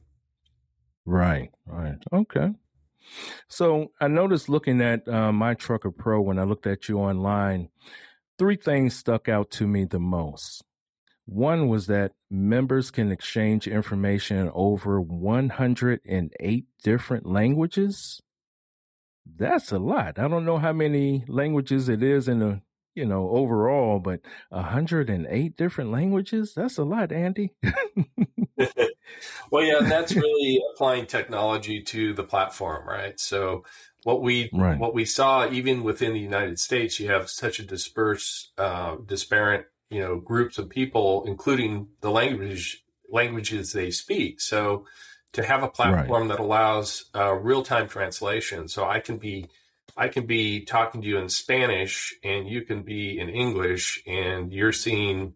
Right, 1.06 1.50
right. 1.66 1.98
Okay. 2.14 2.52
So 3.50 3.92
I 4.00 4.08
noticed 4.08 4.48
looking 4.48 4.82
at 4.82 5.08
uh, 5.08 5.32
My 5.32 5.54
Trucker 5.54 5.92
Pro 5.92 6.22
when 6.22 6.40
I 6.40 6.44
looked 6.44 6.68
at 6.68 6.88
you 6.88 7.00
online, 7.00 7.70
three 8.40 8.56
things 8.56 8.96
stuck 8.96 9.28
out 9.28 9.52
to 9.52 9.68
me 9.68 9.86
the 9.86 10.00
most. 10.00 10.64
One 11.26 11.68
was 11.68 11.88
that 11.88 12.14
members 12.30 12.92
can 12.92 13.12
exchange 13.12 13.68
information 13.68 14.38
in 14.38 14.52
over 14.54 15.00
108 15.00 16.66
different 16.84 17.26
languages. 17.26 18.22
That's 19.26 19.72
a 19.72 19.80
lot. 19.80 20.20
I 20.20 20.28
don't 20.28 20.46
know 20.46 20.58
how 20.58 20.74
many 20.74 21.24
languages 21.28 21.90
it 21.90 22.04
is 22.04 22.28
in 22.28 22.40
the 22.40 22.62
you 22.96 23.06
know, 23.06 23.30
overall, 23.30 24.00
but 24.00 24.22
108 24.50 25.58
different 25.58 25.92
languages, 25.92 26.54
that's 26.56 26.78
a 26.78 26.84
lot, 26.84 27.12
Andy. 27.12 27.52
well, 29.52 29.64
yeah, 29.64 29.80
and 29.80 29.92
that's 29.92 30.16
really 30.16 30.62
applying 30.74 31.06
technology 31.06 31.82
to 31.82 32.14
the 32.14 32.24
platform, 32.24 32.88
right? 32.88 33.20
So 33.20 33.64
what 34.04 34.22
we 34.22 34.50
right. 34.54 34.78
what 34.78 34.94
we 34.94 35.06
saw 35.06 35.50
even 35.50 35.84
within 35.84 36.14
the 36.14 36.20
United 36.20 36.60
States, 36.60 37.00
you 37.00 37.10
have 37.10 37.30
such 37.30 37.60
a 37.60 37.66
dispersed, 37.66 38.52
uh, 38.58 38.98
disparate, 39.06 39.66
you 39.90 40.02
know, 40.02 40.20
groups 40.20 40.58
of 40.58 40.70
people, 40.70 41.24
including 41.26 41.88
the 42.02 42.12
language 42.12 42.84
languages 43.10 43.74
they 43.74 43.92
speak. 43.92 44.40
So 44.40 44.86
to 45.34 45.44
have 45.44 45.64
a 45.64 45.68
platform 45.68 46.24
right. 46.24 46.38
that 46.38 46.40
allows 46.40 47.06
uh, 47.16 47.34
real 47.34 47.64
time 47.64 47.88
translation, 47.88 48.68
so 48.68 48.86
I 48.86 49.00
can 49.00 49.18
be 49.18 49.48
I 49.96 50.08
can 50.08 50.26
be 50.26 50.62
talking 50.62 51.02
to 51.02 51.08
you 51.08 51.18
in 51.18 51.30
Spanish 51.30 52.16
and 52.24 52.48
you 52.48 52.62
can 52.62 52.82
be 52.84 53.20
in 53.20 53.30
English, 53.30 54.04
and 54.08 54.52
you're 54.52 54.72
seeing 54.72 55.34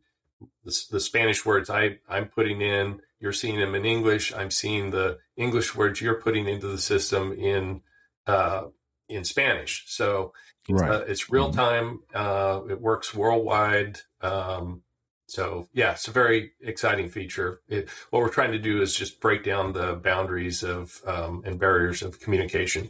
the, 0.63 0.85
the 0.91 0.99
Spanish 0.99 1.45
words 1.45 1.69
I 1.69 1.99
I'm 2.09 2.27
putting 2.27 2.61
in. 2.61 3.01
You're 3.19 3.33
seeing 3.33 3.59
them 3.59 3.73
in 3.73 3.85
English. 3.85 4.33
I'm 4.33 4.51
seeing 4.51 4.91
the 4.91 5.17
English 5.35 5.75
words 5.75 5.99
you're 5.99 6.21
putting 6.21 6.47
into 6.47 6.67
the 6.67 6.77
system 6.77 7.33
in 7.33 7.81
uh, 8.27 8.65
in 9.09 9.23
Spanish. 9.23 9.85
So 9.87 10.33
it's, 10.67 10.81
right. 10.81 10.91
uh, 10.91 11.03
it's 11.07 11.31
real 11.31 11.49
mm-hmm. 11.49 11.59
time. 11.59 11.99
Uh, 12.13 12.61
it 12.69 12.79
works 12.79 13.13
worldwide. 13.13 13.99
Um, 14.21 14.83
so 15.27 15.67
yeah, 15.73 15.91
it's 15.91 16.07
a 16.07 16.11
very 16.11 16.53
exciting 16.61 17.09
feature. 17.09 17.61
It, 17.67 17.89
what 18.09 18.21
we're 18.21 18.29
trying 18.29 18.53
to 18.53 18.59
do 18.59 18.81
is 18.81 18.95
just 18.95 19.19
break 19.19 19.43
down 19.43 19.73
the 19.73 19.93
boundaries 19.93 20.63
of 20.63 21.01
um, 21.05 21.43
and 21.45 21.59
barriers 21.59 22.01
of 22.01 22.19
communication. 22.19 22.89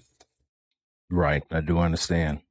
Right, 1.09 1.43
I 1.51 1.61
do 1.61 1.79
understand. 1.79 2.41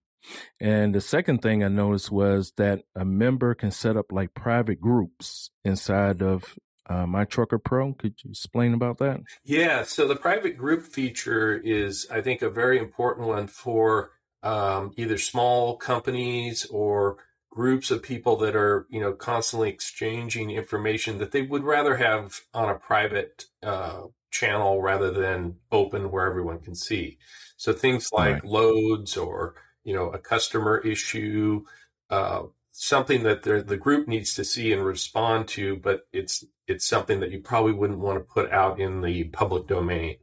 And 0.59 0.95
the 0.95 1.00
second 1.00 1.40
thing 1.40 1.62
I 1.62 1.69
noticed 1.69 2.11
was 2.11 2.52
that 2.57 2.83
a 2.97 3.05
member 3.05 3.55
can 3.55 3.71
set 3.71 3.97
up 3.97 4.11
like 4.11 4.35
private 4.35 4.81
groups 4.81 5.50
inside 5.64 6.21
of 6.21 6.59
uh, 6.88 7.07
My 7.07 7.25
Trucker 7.25 7.59
Pro. 7.59 7.93
Could 7.95 8.14
you 8.25 8.31
explain 8.31 8.75
about 8.75 8.99
that? 8.99 9.21
Yeah, 9.45 9.85
so 9.85 10.09
the 10.09 10.16
private 10.16 10.57
group 10.57 10.85
feature 10.85 11.57
is, 11.57 12.07
I 12.11 12.23
think, 12.23 12.43
a 12.43 12.50
very 12.50 12.78
important 12.78 13.28
one 13.28 13.47
for 13.47 14.12
um, 14.43 14.93
either 14.97 15.19
small 15.19 15.76
companies 15.76 16.66
or 16.66 17.19
groups 17.57 17.91
of 17.91 18.03
people 18.03 18.37
that 18.37 18.55
are, 18.55 18.87
you 18.91 19.01
know, 19.01 19.15
constantly 19.15 19.71
exchanging 19.71 20.51
information 20.51 21.17
that 21.17 21.33
they 21.33 21.41
would 21.41 21.65
rather 21.65 21.97
have 21.97 22.39
on 22.53 22.69
a 22.69 22.79
private 22.79 23.47
uh, 23.63 24.03
channel 24.31 24.83
rather 24.83 25.11
than 25.11 25.57
open 25.73 26.11
where 26.11 26.27
everyone 26.27 26.61
can 26.61 26.75
see. 26.75 27.17
So 27.57 27.73
things 27.73 28.11
like 28.13 28.35
right. 28.35 28.45
loads 28.45 29.17
or, 29.17 29.55
you 29.85 29.95
know, 29.95 30.11
a 30.11 30.19
customer 30.19 30.77
issue, 30.85 31.65
uh, 32.11 32.43
something 32.73 33.23
that 33.23 33.43
the 33.43 33.79
group 33.79 34.07
needs 34.07 34.35
to 34.35 34.45
see 34.45 34.71
and 34.75 34.85
respond 34.85 35.49
to, 35.49 35.77
but 35.77 36.03
it's 36.13 36.45
it's 36.67 36.87
something 36.87 37.21
that 37.21 37.31
you 37.31 37.41
probably 37.41 37.73
wouldn't 37.73 38.01
want 38.01 38.19
to 38.19 38.35
put 38.35 38.53
out 38.53 38.79
in 38.79 39.01
the 39.01 39.25
public 39.25 39.67
domain. 39.67 40.17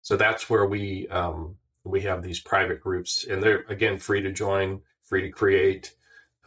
So 0.00 0.16
that's 0.16 0.50
where 0.50 0.66
we 0.66 1.06
um, 1.08 1.58
we 1.84 2.00
have 2.00 2.24
these 2.24 2.40
private 2.40 2.80
groups, 2.80 3.24
and 3.30 3.40
they're 3.40 3.64
again 3.68 3.98
free 3.98 4.22
to 4.22 4.32
join, 4.32 4.80
free 5.04 5.22
to 5.22 5.30
create. 5.30 5.94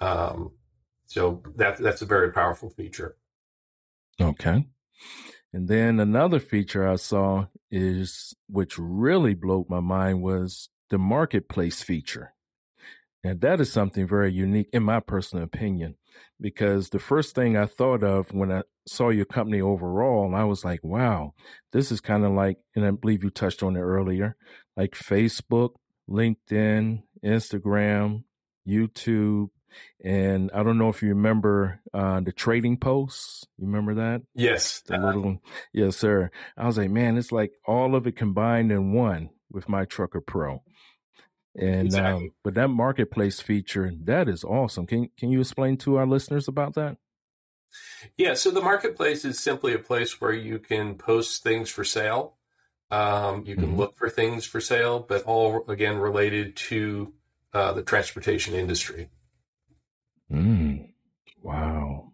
Um, 0.01 0.51
so 1.05 1.41
that 1.55 1.77
that's 1.77 2.01
a 2.01 2.05
very 2.05 2.31
powerful 2.31 2.69
feature. 2.69 3.15
Okay. 4.19 4.65
And 5.53 5.67
then 5.67 5.99
another 5.99 6.39
feature 6.39 6.87
I 6.87 6.97
saw 6.97 7.47
is, 7.71 8.33
which 8.49 8.77
really 8.77 9.33
blew 9.33 9.65
my 9.69 9.79
mind, 9.79 10.21
was 10.21 10.69
the 10.89 10.97
marketplace 10.97 11.81
feature. 11.81 12.33
And 13.23 13.41
that 13.41 13.59
is 13.59 13.71
something 13.71 14.07
very 14.07 14.31
unique, 14.31 14.69
in 14.71 14.83
my 14.83 14.99
personal 14.99 15.45
opinion, 15.45 15.95
because 16.39 16.89
the 16.89 16.99
first 16.99 17.33
thing 17.33 17.57
I 17.57 17.65
thought 17.65 18.03
of 18.03 18.33
when 18.33 18.51
I 18.51 18.63
saw 18.87 19.09
your 19.09 19.25
company 19.25 19.61
overall, 19.61 20.35
I 20.35 20.43
was 20.43 20.63
like, 20.63 20.83
wow, 20.83 21.33
this 21.71 21.91
is 21.91 22.01
kind 22.01 22.23
of 22.23 22.33
like, 22.33 22.57
and 22.75 22.85
I 22.85 22.91
believe 22.91 23.23
you 23.23 23.31
touched 23.31 23.63
on 23.63 23.75
it 23.75 23.81
earlier, 23.81 24.35
like 24.77 24.91
Facebook, 24.91 25.71
LinkedIn, 26.07 27.01
Instagram, 27.23 28.25
YouTube. 28.67 29.49
And 30.03 30.51
I 30.53 30.63
don't 30.63 30.77
know 30.77 30.89
if 30.89 31.01
you 31.01 31.09
remember 31.09 31.79
uh, 31.93 32.19
the 32.19 32.31
trading 32.31 32.77
posts. 32.77 33.45
You 33.57 33.67
remember 33.67 33.95
that? 33.95 34.21
Yes. 34.33 34.81
The 34.81 34.97
little, 34.97 35.41
yes, 35.73 35.97
sir. 35.97 36.29
I 36.57 36.67
was 36.67 36.77
like, 36.77 36.89
man, 36.89 37.17
it's 37.17 37.31
like 37.31 37.53
all 37.65 37.95
of 37.95 38.05
it 38.05 38.15
combined 38.15 38.71
in 38.71 38.93
one 38.93 39.29
with 39.51 39.69
my 39.69 39.85
Trucker 39.85 40.21
Pro. 40.21 40.61
And 41.57 41.87
exactly. 41.87 42.25
um, 42.25 42.31
but 42.43 42.53
that 42.55 42.67
marketplace 42.67 43.39
feature 43.39 43.91
that 44.03 44.27
is 44.27 44.43
awesome. 44.43 44.85
Can 44.85 45.09
can 45.17 45.31
you 45.31 45.39
explain 45.39 45.77
to 45.77 45.95
our 45.95 46.05
listeners 46.05 46.49
about 46.49 46.73
that? 46.73 46.97
Yeah, 48.17 48.33
so 48.33 48.51
the 48.51 48.61
marketplace 48.61 49.25
is 49.25 49.39
simply 49.39 49.73
a 49.73 49.79
place 49.79 50.19
where 50.19 50.33
you 50.33 50.59
can 50.59 50.95
post 50.95 51.43
things 51.43 51.69
for 51.69 51.83
sale. 51.83 52.35
Um, 52.91 53.43
you 53.45 53.55
can 53.55 53.69
mm-hmm. 53.69 53.77
look 53.77 53.95
for 53.97 54.09
things 54.09 54.45
for 54.45 54.61
sale, 54.61 54.99
but 54.99 55.23
all 55.23 55.65
again 55.69 55.97
related 55.97 56.55
to 56.57 57.13
uh, 57.53 57.71
the 57.71 57.83
transportation 57.83 58.53
industry. 58.53 59.09
Mm. 60.31 60.89
Wow, 61.41 62.13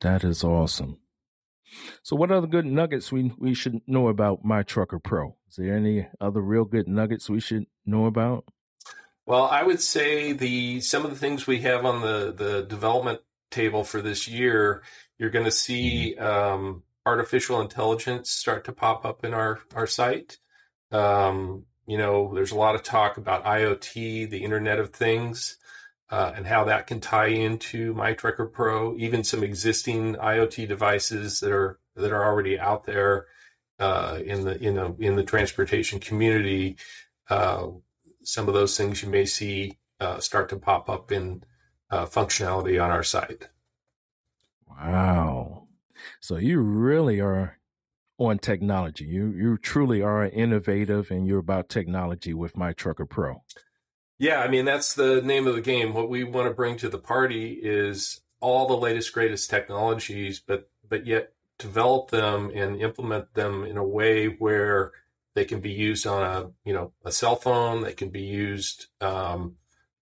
that 0.00 0.24
is 0.24 0.42
awesome. 0.42 0.98
So, 2.02 2.16
what 2.16 2.30
other 2.30 2.46
good 2.46 2.66
nuggets 2.66 3.12
we 3.12 3.32
we 3.38 3.54
should 3.54 3.80
know 3.86 4.08
about 4.08 4.44
My 4.44 4.62
Trucker 4.62 4.98
Pro? 4.98 5.36
Is 5.48 5.56
there 5.56 5.76
any 5.76 6.08
other 6.20 6.40
real 6.40 6.64
good 6.64 6.88
nuggets 6.88 7.28
we 7.28 7.40
should 7.40 7.66
know 7.84 8.06
about? 8.06 8.46
Well, 9.26 9.44
I 9.44 9.62
would 9.62 9.80
say 9.80 10.32
the 10.32 10.80
some 10.80 11.04
of 11.04 11.10
the 11.10 11.18
things 11.18 11.46
we 11.46 11.60
have 11.60 11.84
on 11.84 12.02
the 12.02 12.32
the 12.36 12.62
development 12.62 13.20
table 13.50 13.84
for 13.84 14.02
this 14.02 14.26
year, 14.26 14.82
you're 15.18 15.30
going 15.30 15.44
to 15.44 15.50
see 15.50 16.16
mm-hmm. 16.18 16.24
um, 16.24 16.82
artificial 17.06 17.60
intelligence 17.60 18.30
start 18.30 18.64
to 18.64 18.72
pop 18.72 19.04
up 19.04 19.24
in 19.24 19.34
our 19.34 19.60
our 19.74 19.86
site. 19.86 20.38
Um, 20.90 21.66
you 21.86 21.98
know, 21.98 22.34
there's 22.34 22.52
a 22.52 22.56
lot 22.56 22.74
of 22.74 22.82
talk 22.82 23.16
about 23.16 23.44
IoT, 23.44 24.30
the 24.30 24.44
Internet 24.44 24.78
of 24.78 24.90
Things, 24.90 25.58
uh, 26.12 26.30
and 26.36 26.46
how 26.46 26.62
that 26.64 26.86
can 26.86 27.00
tie 27.00 27.28
into 27.28 27.94
My 27.94 28.12
Trucker 28.12 28.44
Pro. 28.46 28.94
Even 28.98 29.24
some 29.24 29.42
existing 29.42 30.14
IoT 30.16 30.68
devices 30.68 31.40
that 31.40 31.50
are 31.50 31.80
that 31.96 32.12
are 32.12 32.24
already 32.24 32.58
out 32.58 32.84
there 32.84 33.26
uh, 33.78 34.18
in 34.22 34.44
the 34.44 34.62
in 34.62 34.74
the 34.74 34.94
in 34.98 35.16
the 35.16 35.24
transportation 35.24 35.98
community. 35.98 36.76
Uh, 37.30 37.68
some 38.24 38.46
of 38.46 38.52
those 38.52 38.76
things 38.76 39.02
you 39.02 39.08
may 39.08 39.24
see 39.24 39.78
uh, 40.00 40.20
start 40.20 40.50
to 40.50 40.58
pop 40.58 40.90
up 40.90 41.10
in 41.10 41.44
uh, 41.90 42.04
functionality 42.04 42.82
on 42.82 42.90
our 42.90 43.02
site. 43.02 43.48
Wow! 44.68 45.66
So 46.20 46.36
you 46.36 46.60
really 46.60 47.22
are 47.22 47.58
on 48.18 48.38
technology. 48.38 49.06
You 49.06 49.28
you 49.30 49.56
truly 49.56 50.02
are 50.02 50.26
innovative, 50.26 51.10
and 51.10 51.26
you're 51.26 51.38
about 51.38 51.70
technology 51.70 52.34
with 52.34 52.54
My 52.54 52.74
Trucker 52.74 53.06
Pro. 53.06 53.42
Yeah, 54.18 54.40
I 54.40 54.48
mean 54.48 54.64
that's 54.64 54.94
the 54.94 55.20
name 55.22 55.46
of 55.46 55.54
the 55.54 55.60
game. 55.60 55.94
What 55.94 56.08
we 56.08 56.24
want 56.24 56.48
to 56.48 56.54
bring 56.54 56.76
to 56.78 56.88
the 56.88 56.98
party 56.98 57.58
is 57.60 58.20
all 58.40 58.66
the 58.66 58.76
latest 58.76 59.12
greatest 59.12 59.50
technologies, 59.50 60.40
but 60.40 60.70
but 60.88 61.06
yet 61.06 61.32
develop 61.58 62.10
them 62.10 62.50
and 62.54 62.80
implement 62.80 63.34
them 63.34 63.64
in 63.64 63.76
a 63.76 63.84
way 63.84 64.26
where 64.26 64.92
they 65.34 65.44
can 65.44 65.60
be 65.60 65.70
used 65.70 66.06
on 66.06 66.22
a 66.22 66.50
you 66.64 66.74
know 66.74 66.92
a 67.04 67.12
cell 67.12 67.36
phone. 67.36 67.82
They 67.82 67.94
can 67.94 68.10
be 68.10 68.22
used 68.22 68.86
um, 69.00 69.56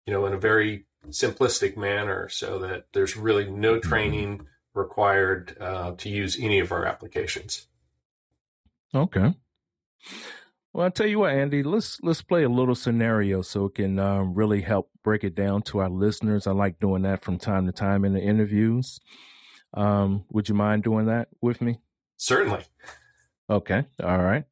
you 0.06 0.12
know 0.12 0.26
in 0.26 0.32
a 0.32 0.38
very 0.38 0.86
simplistic 1.08 1.76
manner, 1.76 2.28
so 2.28 2.58
that 2.58 2.86
there's 2.92 3.16
really 3.16 3.50
no 3.50 3.74
mm-hmm. 3.74 3.88
training 3.88 4.46
required 4.74 5.56
uh, 5.60 5.92
to 5.98 6.08
use 6.08 6.38
any 6.38 6.60
of 6.60 6.72
our 6.72 6.84
applications. 6.84 7.66
Okay. 8.94 9.34
Well, 10.72 10.84
I'll 10.84 10.90
tell 10.90 11.06
you 11.06 11.20
what, 11.20 11.32
Andy. 11.32 11.62
Let's 11.62 11.98
let's 12.02 12.22
play 12.22 12.44
a 12.44 12.48
little 12.48 12.76
scenario 12.76 13.42
so 13.42 13.66
it 13.66 13.74
can 13.74 13.98
um, 13.98 14.34
really 14.34 14.60
help 14.60 14.90
break 15.02 15.24
it 15.24 15.34
down 15.34 15.62
to 15.62 15.78
our 15.78 15.90
listeners. 15.90 16.46
I 16.46 16.52
like 16.52 16.78
doing 16.78 17.02
that 17.02 17.22
from 17.22 17.38
time 17.38 17.66
to 17.66 17.72
time 17.72 18.04
in 18.04 18.12
the 18.12 18.20
interviews. 18.20 19.00
Um, 19.74 20.24
would 20.30 20.48
you 20.48 20.54
mind 20.54 20.84
doing 20.84 21.06
that 21.06 21.28
with 21.40 21.60
me? 21.60 21.80
Certainly. 22.16 22.64
Okay. 23.48 23.84
All 24.02 24.22
right. 24.22 24.44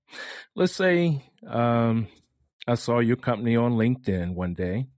Let's 0.56 0.74
say 0.74 1.22
um, 1.46 2.08
I 2.66 2.74
saw 2.74 2.98
your 2.98 3.16
company 3.16 3.56
on 3.56 3.72
LinkedIn 3.74 4.34
one 4.34 4.54
day 4.54 4.88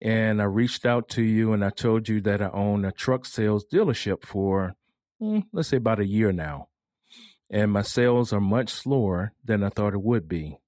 and 0.00 0.40
I 0.40 0.44
reached 0.44 0.86
out 0.86 1.08
to 1.10 1.22
you 1.22 1.52
and 1.52 1.64
I 1.64 1.70
told 1.70 2.08
you 2.08 2.20
that 2.20 2.40
I 2.40 2.50
own 2.50 2.84
a 2.84 2.92
truck 2.92 3.24
sales 3.26 3.64
dealership 3.66 4.24
for, 4.24 4.76
hmm, 5.18 5.40
let's 5.52 5.68
say, 5.68 5.78
about 5.78 6.00
a 6.00 6.06
year 6.06 6.32
now. 6.32 6.68
And 7.50 7.70
my 7.72 7.82
sales 7.82 8.32
are 8.32 8.40
much 8.40 8.70
slower 8.70 9.32
than 9.44 9.62
I 9.62 9.68
thought 9.68 9.94
it 9.94 10.02
would 10.02 10.28
be. 10.28 10.58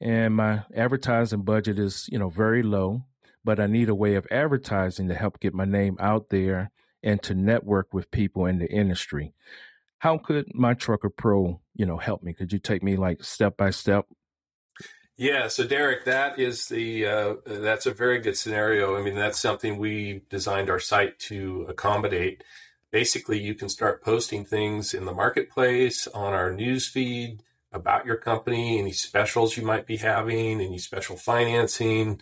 And 0.00 0.34
my 0.34 0.64
advertising 0.74 1.42
budget 1.42 1.78
is, 1.78 2.08
you 2.10 2.18
know, 2.18 2.28
very 2.28 2.62
low, 2.62 3.04
but 3.44 3.60
I 3.60 3.66
need 3.66 3.88
a 3.88 3.94
way 3.94 4.14
of 4.16 4.26
advertising 4.30 5.08
to 5.08 5.14
help 5.14 5.40
get 5.40 5.54
my 5.54 5.64
name 5.64 5.96
out 6.00 6.30
there 6.30 6.70
and 7.02 7.22
to 7.22 7.34
network 7.34 7.94
with 7.94 8.10
people 8.10 8.46
in 8.46 8.58
the 8.58 8.70
industry. 8.70 9.32
How 9.98 10.18
could 10.18 10.54
my 10.54 10.74
Trucker 10.74 11.08
Pro, 11.08 11.60
you 11.74 11.86
know, 11.86 11.96
help 11.96 12.22
me? 12.22 12.34
Could 12.34 12.52
you 12.52 12.58
take 12.58 12.82
me 12.82 12.96
like 12.96 13.22
step 13.22 13.56
by 13.56 13.70
step? 13.70 14.06
Yeah, 15.16 15.48
so 15.48 15.66
Derek, 15.66 16.04
that 16.04 16.38
is 16.38 16.68
the 16.68 17.06
uh, 17.06 17.34
that's 17.46 17.86
a 17.86 17.94
very 17.94 18.18
good 18.18 18.36
scenario. 18.36 18.98
I 18.98 19.02
mean, 19.02 19.14
that's 19.14 19.38
something 19.38 19.78
we 19.78 20.22
designed 20.28 20.68
our 20.68 20.80
site 20.80 21.18
to 21.20 21.64
accommodate. 21.70 22.44
Basically, 22.90 23.38
you 23.38 23.54
can 23.54 23.68
start 23.68 24.02
posting 24.02 24.44
things 24.44 24.94
in 24.94 25.04
the 25.04 25.12
marketplace 25.12 26.06
on 26.08 26.32
our 26.32 26.52
news 26.52 26.86
feed 26.88 27.42
about 27.72 28.06
your 28.06 28.16
company, 28.16 28.78
any 28.78 28.92
specials 28.92 29.56
you 29.56 29.64
might 29.64 29.86
be 29.86 29.96
having, 29.96 30.60
any 30.60 30.78
special 30.78 31.16
financing, 31.16 32.20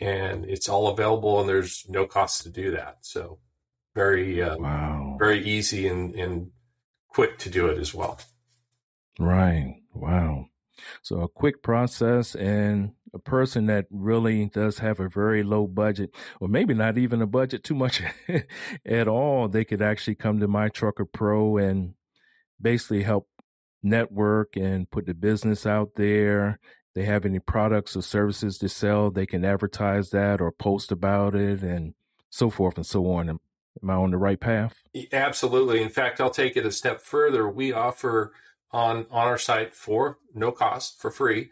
and 0.00 0.44
it's 0.44 0.68
all 0.68 0.88
available 0.88 1.40
and 1.40 1.48
there's 1.48 1.84
no 1.88 2.06
cost 2.06 2.42
to 2.42 2.50
do 2.50 2.70
that. 2.72 2.98
So 3.02 3.38
very 3.94 4.42
um, 4.42 4.62
wow. 4.62 5.16
very 5.18 5.44
easy 5.44 5.86
and, 5.88 6.14
and 6.14 6.50
quick 7.08 7.38
to 7.38 7.50
do 7.50 7.66
it 7.68 7.78
as 7.78 7.94
well. 7.94 8.18
Right. 9.18 9.76
Wow. 9.92 10.46
So 11.02 11.20
a 11.20 11.28
quick 11.28 11.62
process 11.62 12.34
and 12.34 12.92
a 13.14 13.18
person 13.18 13.66
that 13.66 13.86
really 13.90 14.46
does 14.46 14.78
have 14.78 15.00
a 15.00 15.08
very 15.08 15.42
low 15.42 15.66
budget, 15.66 16.14
or 16.40 16.48
maybe 16.48 16.74
not 16.74 16.98
even 16.98 17.22
a 17.22 17.26
budget 17.26 17.62
too 17.62 17.74
much 17.74 18.02
at 18.86 19.08
all, 19.08 19.48
they 19.48 19.64
could 19.64 19.80
actually 19.80 20.16
come 20.16 20.40
to 20.40 20.48
My 20.48 20.68
Trucker 20.68 21.04
Pro 21.04 21.56
and 21.56 21.94
basically 22.60 23.02
help 23.02 23.28
network 23.82 24.56
and 24.56 24.90
put 24.90 25.06
the 25.06 25.14
business 25.14 25.66
out 25.66 25.90
there 25.96 26.58
they 26.94 27.04
have 27.04 27.24
any 27.26 27.40
products 27.40 27.96
or 27.96 28.02
services 28.02 28.58
to 28.58 28.68
sell, 28.68 29.10
they 29.10 29.26
can 29.26 29.44
advertise 29.44 30.10
that 30.10 30.40
or 30.40 30.52
post 30.52 30.92
about 30.92 31.34
it 31.34 31.62
and 31.62 31.94
so 32.30 32.50
forth 32.50 32.76
and 32.76 32.86
so 32.86 33.10
on. 33.10 33.28
Am, 33.28 33.40
I 33.88 33.94
on 33.94 34.12
the 34.12 34.16
right 34.16 34.38
path? 34.38 34.82
Absolutely. 35.12 35.82
In 35.82 35.88
fact, 35.88 36.20
I'll 36.20 36.30
take 36.30 36.56
it 36.56 36.64
a 36.64 36.70
step 36.70 37.00
further. 37.00 37.48
We 37.48 37.72
offer 37.72 38.32
on 38.70 39.06
on 39.10 39.26
our 39.26 39.38
site 39.38 39.74
for 39.74 40.18
no 40.32 40.52
cost, 40.52 41.00
for 41.00 41.10
free. 41.10 41.50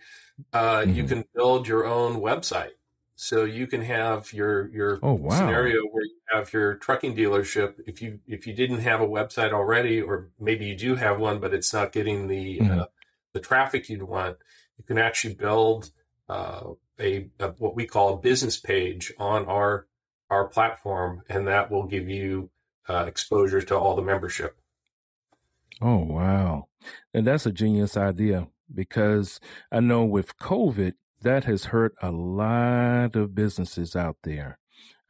Uh, 0.52 0.78
mm-hmm. 0.78 0.92
You 0.94 1.04
can 1.04 1.24
build 1.34 1.68
your 1.68 1.86
own 1.86 2.20
website. 2.20 2.72
So 3.14 3.44
you 3.44 3.66
can 3.66 3.82
have 3.82 4.32
your 4.32 4.68
your 4.70 4.98
oh, 5.02 5.12
wow. 5.12 5.38
scenario 5.38 5.82
where 5.92 6.04
you 6.04 6.18
have 6.32 6.52
your 6.52 6.74
trucking 6.74 7.14
dealership. 7.14 7.74
If 7.86 8.02
you 8.02 8.18
if 8.26 8.46
you 8.46 8.52
didn't 8.52 8.80
have 8.80 9.00
a 9.00 9.06
website 9.06 9.52
already, 9.52 10.00
or 10.00 10.30
maybe 10.40 10.66
you 10.66 10.76
do 10.76 10.96
have 10.96 11.20
one, 11.20 11.38
but 11.38 11.54
it's 11.54 11.72
not 11.72 11.92
getting 11.92 12.26
the 12.26 12.58
mm-hmm. 12.58 12.80
uh, 12.80 12.84
the 13.32 13.40
traffic 13.40 13.88
you'd 13.88 14.02
want, 14.02 14.38
you 14.76 14.84
can 14.84 14.98
actually 14.98 15.34
build 15.34 15.90
uh, 16.28 16.70
a, 16.98 17.28
a, 17.38 17.48
what 17.58 17.76
we 17.76 17.86
call 17.86 18.14
a 18.14 18.16
business 18.16 18.56
page 18.56 19.12
on 19.18 19.46
our 19.46 19.86
our 20.30 20.48
platform, 20.48 21.22
and 21.28 21.46
that 21.46 21.70
will 21.70 21.84
give 21.84 22.08
you 22.08 22.50
uh, 22.88 23.04
exposure 23.06 23.62
to 23.62 23.76
all 23.76 23.94
the 23.94 24.02
membership. 24.02 24.56
Oh 25.80 25.98
wow, 25.98 26.68
and 27.12 27.26
that's 27.26 27.46
a 27.46 27.52
genius 27.52 27.96
idea 27.96 28.48
because 28.74 29.40
I 29.70 29.80
know 29.80 30.04
with 30.04 30.36
COVID 30.38 30.94
that 31.22 31.44
has 31.44 31.66
hurt 31.66 31.94
a 32.02 32.10
lot 32.10 33.16
of 33.16 33.34
businesses 33.34 33.94
out 33.94 34.16
there. 34.24 34.58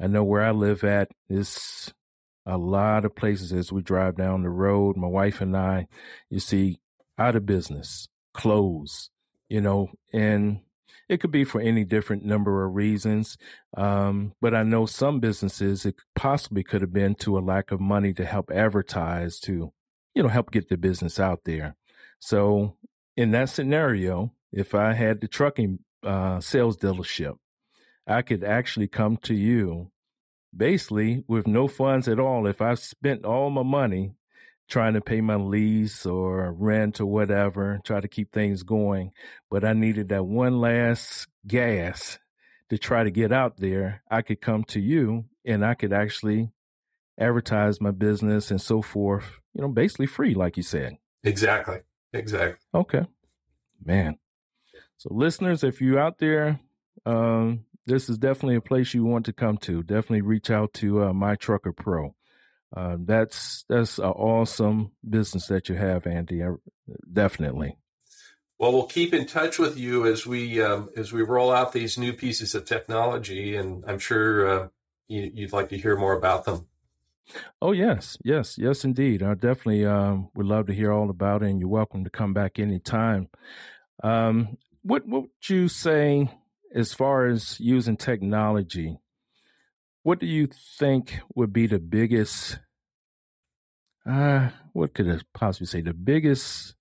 I 0.01 0.07
know 0.07 0.25
where 0.25 0.43
I 0.43 0.51
live 0.51 0.85
at 0.85 1.11
is 1.29 1.93
a 2.45 2.59
lot 2.59 3.05
of 3.05 3.15
places 3.15 3.53
as 3.53 3.73
we 3.73 3.83
drive 3.83 4.17
down 4.17 4.43
the 4.43 4.51
road. 4.51 4.97
My 4.97 5.07
wife 5.07 5.41
and 5.41 5.57
I, 5.57 5.87
you 6.29 6.41
see, 6.41 6.81
out 7.19 7.37
of 7.37 7.47
business, 7.47 8.09
closed, 8.35 9.11
you 9.49 9.61
know, 9.61 9.91
and 10.13 10.61
it 11.09 11.21
could 11.21 11.31
be 11.31 11.45
for 11.45 11.61
any 11.61 11.85
different 11.85 12.25
number 12.25 12.65
of 12.65 12.75
reasons. 12.75 13.37
Um, 13.77 14.33
but 14.41 14.55
I 14.55 14.63
know 14.63 14.87
some 14.87 15.21
businesses, 15.21 15.85
it 15.87 15.97
possibly 16.15 16.63
could 16.63 16.81
have 16.81 16.93
been 16.93 17.15
to 17.17 17.39
a 17.39 17.41
lack 17.41 17.71
of 17.71 17.81
money 17.81 18.13
to 18.15 18.25
help 18.25 18.51
advertise, 18.51 19.39
to, 19.41 19.73
you 20.15 20.23
know, 20.23 20.29
help 20.29 20.51
get 20.51 20.69
the 20.69 20.77
business 20.77 21.21
out 21.21 21.41
there. 21.45 21.77
So 22.19 22.77
in 23.17 23.31
that 23.33 23.49
scenario, 23.49 24.33
if 24.53 24.75
I 24.75 24.93
had 24.93 25.21
the 25.21 25.29
trucking 25.29 25.81
uh, 26.03 26.41
sales 26.41 26.77
dealership, 26.77 27.37
I 28.07 28.23
could 28.23 28.43
actually 28.43 28.89
come 28.89 29.17
to 29.19 29.35
you 29.35 29.91
basically 30.55 31.25
with 31.27 31.47
no 31.47 31.69
funds 31.69 32.09
at 32.09 32.19
all. 32.19 32.47
If 32.47 32.61
I 32.61 32.75
spent 32.75 33.25
all 33.25 33.51
my 33.51 33.63
money 33.63 34.15
trying 34.69 34.95
to 34.95 35.01
pay 35.01 35.21
my 35.21 35.37
lease 35.37 36.07
or 36.07 36.53
rent 36.53 37.01
or 37.01 37.07
whatever, 37.07 37.81
try 37.85 38.01
to 38.01 38.09
keep 38.09 38.33
things 38.33 38.63
going. 38.63 39.13
But 39.51 39.65
I 39.65 39.73
needed 39.73 40.09
that 40.09 40.25
one 40.25 40.61
last 40.61 41.27
gas 41.47 42.19
to 42.71 42.79
try 42.79 43.05
to 43.05 43.11
get 43.11 43.33
out 43.33 43.59
there. 43.59 44.03
I 44.11 44.23
could 44.23 44.41
come 44.41 44.65
to 44.65 44.81
you 44.81 45.27
and 45.45 45.65
I 45.65 45.75
could 45.75 45.93
actually 45.93 46.51
advertise 47.19 47.81
my 47.81 47.91
business 47.91 48.51
and 48.51 48.61
so 48.61 48.83
forth, 48.83 49.41
you 49.55 49.63
know, 49.63 49.69
basically 49.69 50.07
free, 50.07 50.35
like 50.35 50.57
you 50.57 50.63
said. 50.63 50.97
Exactly. 51.23 51.81
Exactly. 52.13 52.59
Okay. 52.75 53.07
Man. 53.85 54.19
So 54.97 55.13
listeners, 55.13 55.65
if 55.65 55.81
you're 55.81 55.99
out 55.99 56.19
there, 56.19 56.61
um, 57.07 57.65
this 57.87 58.09
is 58.09 58.19
definitely 58.19 58.57
a 58.57 58.61
place 58.61 58.95
you 58.95 59.05
want 59.05 59.27
to 59.27 59.33
come 59.33 59.59
to. 59.59 59.83
Definitely 59.83 60.23
reach 60.23 60.51
out 60.51 60.73
to 60.75 61.05
uh, 61.05 61.13
My 61.13 61.35
Trucker 61.35 61.73
Pro 61.73 62.15
uh, 62.75 62.97
that's 63.01 63.65
that's 63.69 63.99
an 63.99 64.05
awesome 64.05 64.93
business 65.09 65.47
that 65.47 65.69
you 65.69 65.75
have, 65.75 66.07
Andy. 66.07 66.43
definitely. 67.13 67.77
Well, 68.59 68.73
we'll 68.73 68.87
keep 68.87 69.13
in 69.13 69.27
touch 69.27 69.59
with 69.59 69.77
you 69.77 70.07
as 70.07 70.27
we 70.27 70.63
um, 70.63 70.89
as 70.97 71.13
we 71.13 71.23
roll 71.23 71.53
out 71.53 71.73
these 71.73 71.99
new 71.99 72.13
pieces 72.13 72.55
of 72.55 72.65
technology, 72.65 73.57
and 73.57 73.85
I'm 73.87 73.99
sure 73.99 74.49
uh, 74.49 74.69
you, 75.09 75.31
would 75.37 75.53
like 75.53 75.69
to 75.71 75.79
hear 75.79 75.97
more 75.97 76.17
about 76.17 76.45
them. 76.45 76.67
Oh 77.61 77.73
yes, 77.73 78.19
yes, 78.25 78.59
yes, 78.59 78.85
indeed. 78.85 79.23
I 79.23 79.35
definitely 79.35 79.87
um, 79.87 80.29
would 80.35 80.47
love 80.47 80.67
to 80.67 80.75
hear 80.75 80.93
all 80.93 81.11
about 81.11 81.43
it, 81.43 81.51
and 81.51 81.61
you're 81.61 81.69
welcome 81.69 82.05
to 82.05 82.11
come 82.11 82.35
back 82.35 82.59
anytime. 82.59 83.29
Um, 84.03 84.59
what, 84.83 85.07
what 85.07 85.23
would 85.23 85.49
you 85.49 85.69
say 85.69 86.29
as 86.75 86.93
far 86.93 87.27
as 87.27 87.59
using 87.61 87.97
technology? 87.97 88.99
What 90.03 90.19
do 90.19 90.27
you 90.27 90.49
think 90.49 91.21
would 91.35 91.53
be 91.53 91.67
the 91.67 91.79
biggest? 91.79 92.59
Uh, 94.05 94.51
what 94.73 94.95
could 94.95 95.09
I 95.09 95.21
possibly 95.33 95.67
say? 95.67 95.81
The 95.81 95.95
biggest 95.95 96.75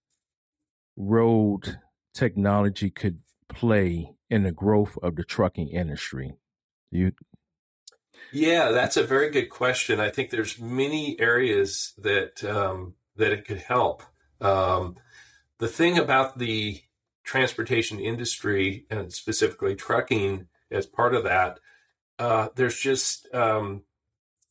road 0.98 1.78
technology 2.14 2.90
could 2.90 3.20
play 3.48 4.14
in 4.30 4.44
the 4.44 4.52
growth 4.52 4.98
of 5.04 5.16
the 5.16 5.24
trucking 5.24 5.70
industry. 5.70 6.34
You 6.90 7.12
yeah, 8.32 8.72
that's 8.72 8.98
a 8.98 9.04
very 9.04 9.30
good 9.30 9.50
question. 9.50 10.00
I 10.00 10.10
think 10.10 10.30
there's 10.30 10.60
many 10.60 11.20
areas 11.20 11.94
that 11.98 12.44
um, 12.44 12.96
that 13.16 13.32
it 13.32 13.46
could 13.46 13.60
help. 13.60 14.04
Um, 14.40 14.98
the 15.60 15.68
thing 15.68 15.98
about 15.98 16.38
the 16.38 16.82
transportation 17.24 18.00
industry 18.00 18.86
and 18.90 19.14
specifically 19.14 19.76
trucking 19.76 20.48
as 20.72 20.86
part 20.86 21.14
of 21.14 21.24
that 21.26 21.60
uh, 22.22 22.50
there's 22.56 22.80
just 22.80 23.34
um, 23.34 23.82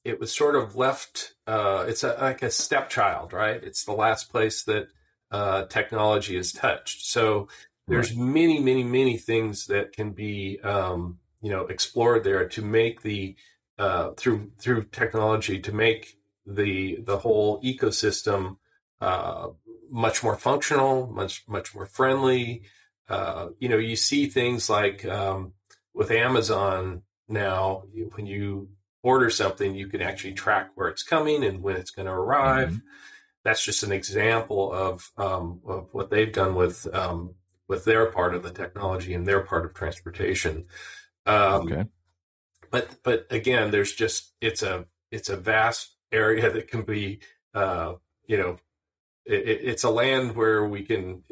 it 0.04 0.18
was 0.18 0.34
sort 0.34 0.56
of 0.56 0.74
left. 0.74 1.34
Uh, 1.46 1.84
it's 1.86 2.02
a, 2.02 2.16
like 2.20 2.42
a 2.42 2.50
stepchild, 2.50 3.32
right? 3.32 3.62
It's 3.62 3.84
the 3.84 3.92
last 3.92 4.28
place 4.28 4.64
that 4.64 4.88
uh, 5.30 5.66
technology 5.66 6.36
is 6.36 6.52
touched. 6.52 7.06
So 7.06 7.46
there's 7.86 8.12
right. 8.12 8.26
many, 8.26 8.58
many, 8.58 8.82
many 8.82 9.16
things 9.18 9.66
that 9.66 9.92
can 9.92 10.10
be 10.10 10.58
um, 10.64 11.20
you 11.40 11.50
know 11.50 11.66
explored 11.66 12.24
there 12.24 12.48
to 12.48 12.62
make 12.62 13.02
the 13.02 13.36
uh, 13.80 14.10
through 14.12 14.50
through 14.58 14.84
technology 14.84 15.58
to 15.58 15.72
make 15.72 16.18
the 16.46 17.00
the 17.02 17.18
whole 17.18 17.60
ecosystem 17.62 18.58
uh, 19.00 19.48
much 19.90 20.22
more 20.22 20.36
functional, 20.36 21.06
much 21.06 21.44
much 21.48 21.74
more 21.74 21.86
friendly. 21.86 22.62
Uh, 23.08 23.48
you 23.58 23.68
know, 23.68 23.78
you 23.78 23.96
see 23.96 24.26
things 24.26 24.68
like 24.68 25.04
um, 25.06 25.54
with 25.94 26.10
Amazon 26.10 27.02
now, 27.26 27.84
when 28.14 28.26
you 28.26 28.68
order 29.02 29.30
something, 29.30 29.74
you 29.74 29.86
can 29.86 30.02
actually 30.02 30.34
track 30.34 30.70
where 30.74 30.88
it's 30.88 31.02
coming 31.02 31.42
and 31.42 31.62
when 31.62 31.76
it's 31.76 31.90
going 31.90 32.06
to 32.06 32.12
arrive. 32.12 32.68
Mm-hmm. 32.68 32.86
That's 33.44 33.64
just 33.64 33.82
an 33.82 33.92
example 33.92 34.70
of, 34.72 35.10
um, 35.16 35.60
of 35.66 35.88
what 35.92 36.10
they've 36.10 36.32
done 36.32 36.54
with 36.54 36.86
um, 36.94 37.34
with 37.68 37.84
their 37.84 38.06
part 38.06 38.34
of 38.34 38.42
the 38.42 38.50
technology 38.50 39.14
and 39.14 39.26
their 39.26 39.40
part 39.40 39.64
of 39.64 39.72
transportation. 39.72 40.66
Um, 41.24 41.72
okay. 41.72 41.84
But 42.70 42.98
but 43.02 43.26
again, 43.30 43.70
there's 43.70 43.92
just 43.92 44.32
it's 44.40 44.62
a 44.62 44.86
it's 45.10 45.28
a 45.28 45.36
vast 45.36 45.96
area 46.12 46.50
that 46.50 46.68
can 46.68 46.82
be 46.82 47.20
uh, 47.54 47.94
you 48.26 48.36
know 48.36 48.56
it, 49.24 49.60
it's 49.62 49.84
a 49.84 49.90
land 49.90 50.36
where 50.36 50.64
we 50.64 50.82
can 50.82 51.22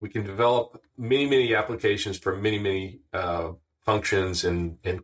we 0.00 0.08
can 0.08 0.24
develop 0.24 0.82
many 0.96 1.26
many 1.26 1.54
applications 1.54 2.18
for 2.18 2.36
many 2.36 2.58
many 2.58 3.00
uh, 3.12 3.52
functions 3.80 4.44
and 4.44 4.78
and 4.84 5.00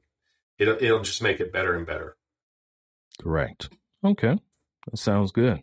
it'll 0.58 0.76
it'll 0.80 1.02
just 1.02 1.22
make 1.22 1.40
it 1.40 1.52
better 1.52 1.74
and 1.74 1.86
better. 1.86 2.16
Correct. 3.20 3.70
Okay, 4.04 4.38
that 4.90 4.96
sounds 4.96 5.32
good. 5.32 5.62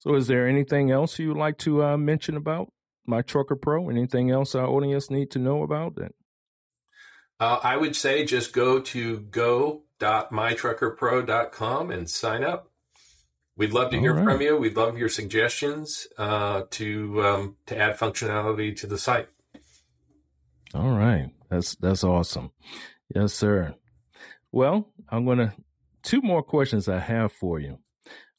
So, 0.00 0.14
is 0.14 0.26
there 0.28 0.48
anything 0.48 0.90
else 0.90 1.18
you 1.18 1.28
would 1.28 1.36
like 1.36 1.58
to 1.58 1.84
uh, 1.84 1.96
mention 1.98 2.36
about 2.36 2.72
my 3.06 3.20
Trucker 3.20 3.56
Pro? 3.56 3.90
Anything 3.90 4.30
else 4.30 4.54
our 4.54 4.66
audience 4.66 5.10
need 5.10 5.30
to 5.32 5.38
know 5.38 5.62
about 5.62 5.96
that? 5.96 6.12
Uh, 7.40 7.58
I 7.62 7.76
would 7.76 7.96
say 7.96 8.24
just 8.24 8.52
go 8.52 8.78
to 8.80 9.18
go.mytruckerpro.com 9.18 11.90
and 11.90 12.08
sign 12.08 12.44
up. 12.44 12.68
We'd 13.56 13.72
love 13.72 13.90
to 13.90 13.98
hear 13.98 14.14
right. 14.14 14.24
from 14.24 14.40
you. 14.40 14.56
We'd 14.56 14.76
love 14.76 14.96
your 14.96 15.08
suggestions 15.08 16.06
uh, 16.16 16.62
to 16.70 17.22
um, 17.22 17.56
to 17.66 17.76
add 17.76 17.98
functionality 17.98 18.76
to 18.76 18.86
the 18.86 18.98
site. 18.98 19.26
All 20.74 20.96
right. 20.96 21.30
That's 21.50 21.74
that's 21.76 22.04
awesome. 22.04 22.52
Yes, 23.14 23.34
sir. 23.34 23.74
Well, 24.52 24.88
I'm 25.08 25.26
gonna 25.26 25.54
two 26.02 26.22
more 26.22 26.42
questions 26.42 26.88
I 26.88 27.00
have 27.00 27.32
for 27.32 27.58
you. 27.58 27.78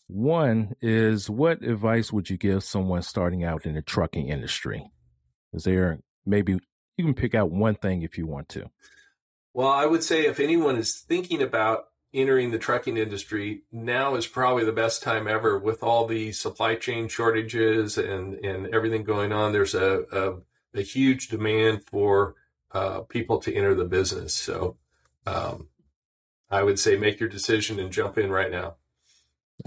One 0.08 0.76
is 0.82 1.30
what 1.30 1.64
advice 1.64 2.12
would 2.12 2.30
you 2.30 2.38
give 2.38 2.64
someone 2.64 3.02
starting 3.02 3.44
out 3.44 3.66
in 3.66 3.76
the 3.76 3.82
trucking 3.82 4.28
industry? 4.28 4.90
Is 5.54 5.66
there 5.66 6.00
maybe 6.26 6.60
you 6.98 7.06
can 7.06 7.14
pick 7.14 7.36
out 7.36 7.52
one 7.52 7.76
thing 7.76 8.02
if 8.02 8.18
you 8.18 8.26
want 8.28 8.50
to? 8.50 8.70
Well, 9.54 9.68
I 9.68 9.86
would 9.86 10.04
say 10.04 10.26
if 10.26 10.40
anyone 10.40 10.78
is 10.78 11.00
thinking 11.00 11.42
about 11.42 11.86
entering 12.14 12.52
the 12.52 12.60
trucking 12.60 12.98
industry, 12.98 13.64
now 13.72 14.16
is 14.16 14.28
probably 14.28 14.66
the 14.66 14.72
best 14.72 15.04
time 15.04 15.28
ever 15.28 15.58
with 15.58 15.84
all 15.84 16.06
the 16.06 16.32
supply 16.32 16.76
chain 16.76 17.08
shortages 17.08 17.98
and, 17.98 18.34
and 18.46 18.74
everything 18.74 19.04
going 19.04 19.32
on. 19.32 19.52
There's 19.52 19.76
a, 19.76 20.04
a, 20.12 20.80
a 20.80 20.82
huge 20.82 21.30
demand 21.30 21.84
for 21.86 22.36
uh, 22.72 23.02
people 23.02 23.40
to 23.40 23.54
enter 23.54 23.76
the 23.76 23.86
business. 23.86 24.34
So 24.34 24.78
um, 25.26 25.68
I 26.50 26.64
would 26.64 26.80
say 26.80 26.98
make 26.98 27.20
your 27.20 27.30
decision 27.30 27.80
and 27.80 27.92
jump 27.92 28.18
in 28.18 28.30
right 28.30 28.52
now. 28.52 28.76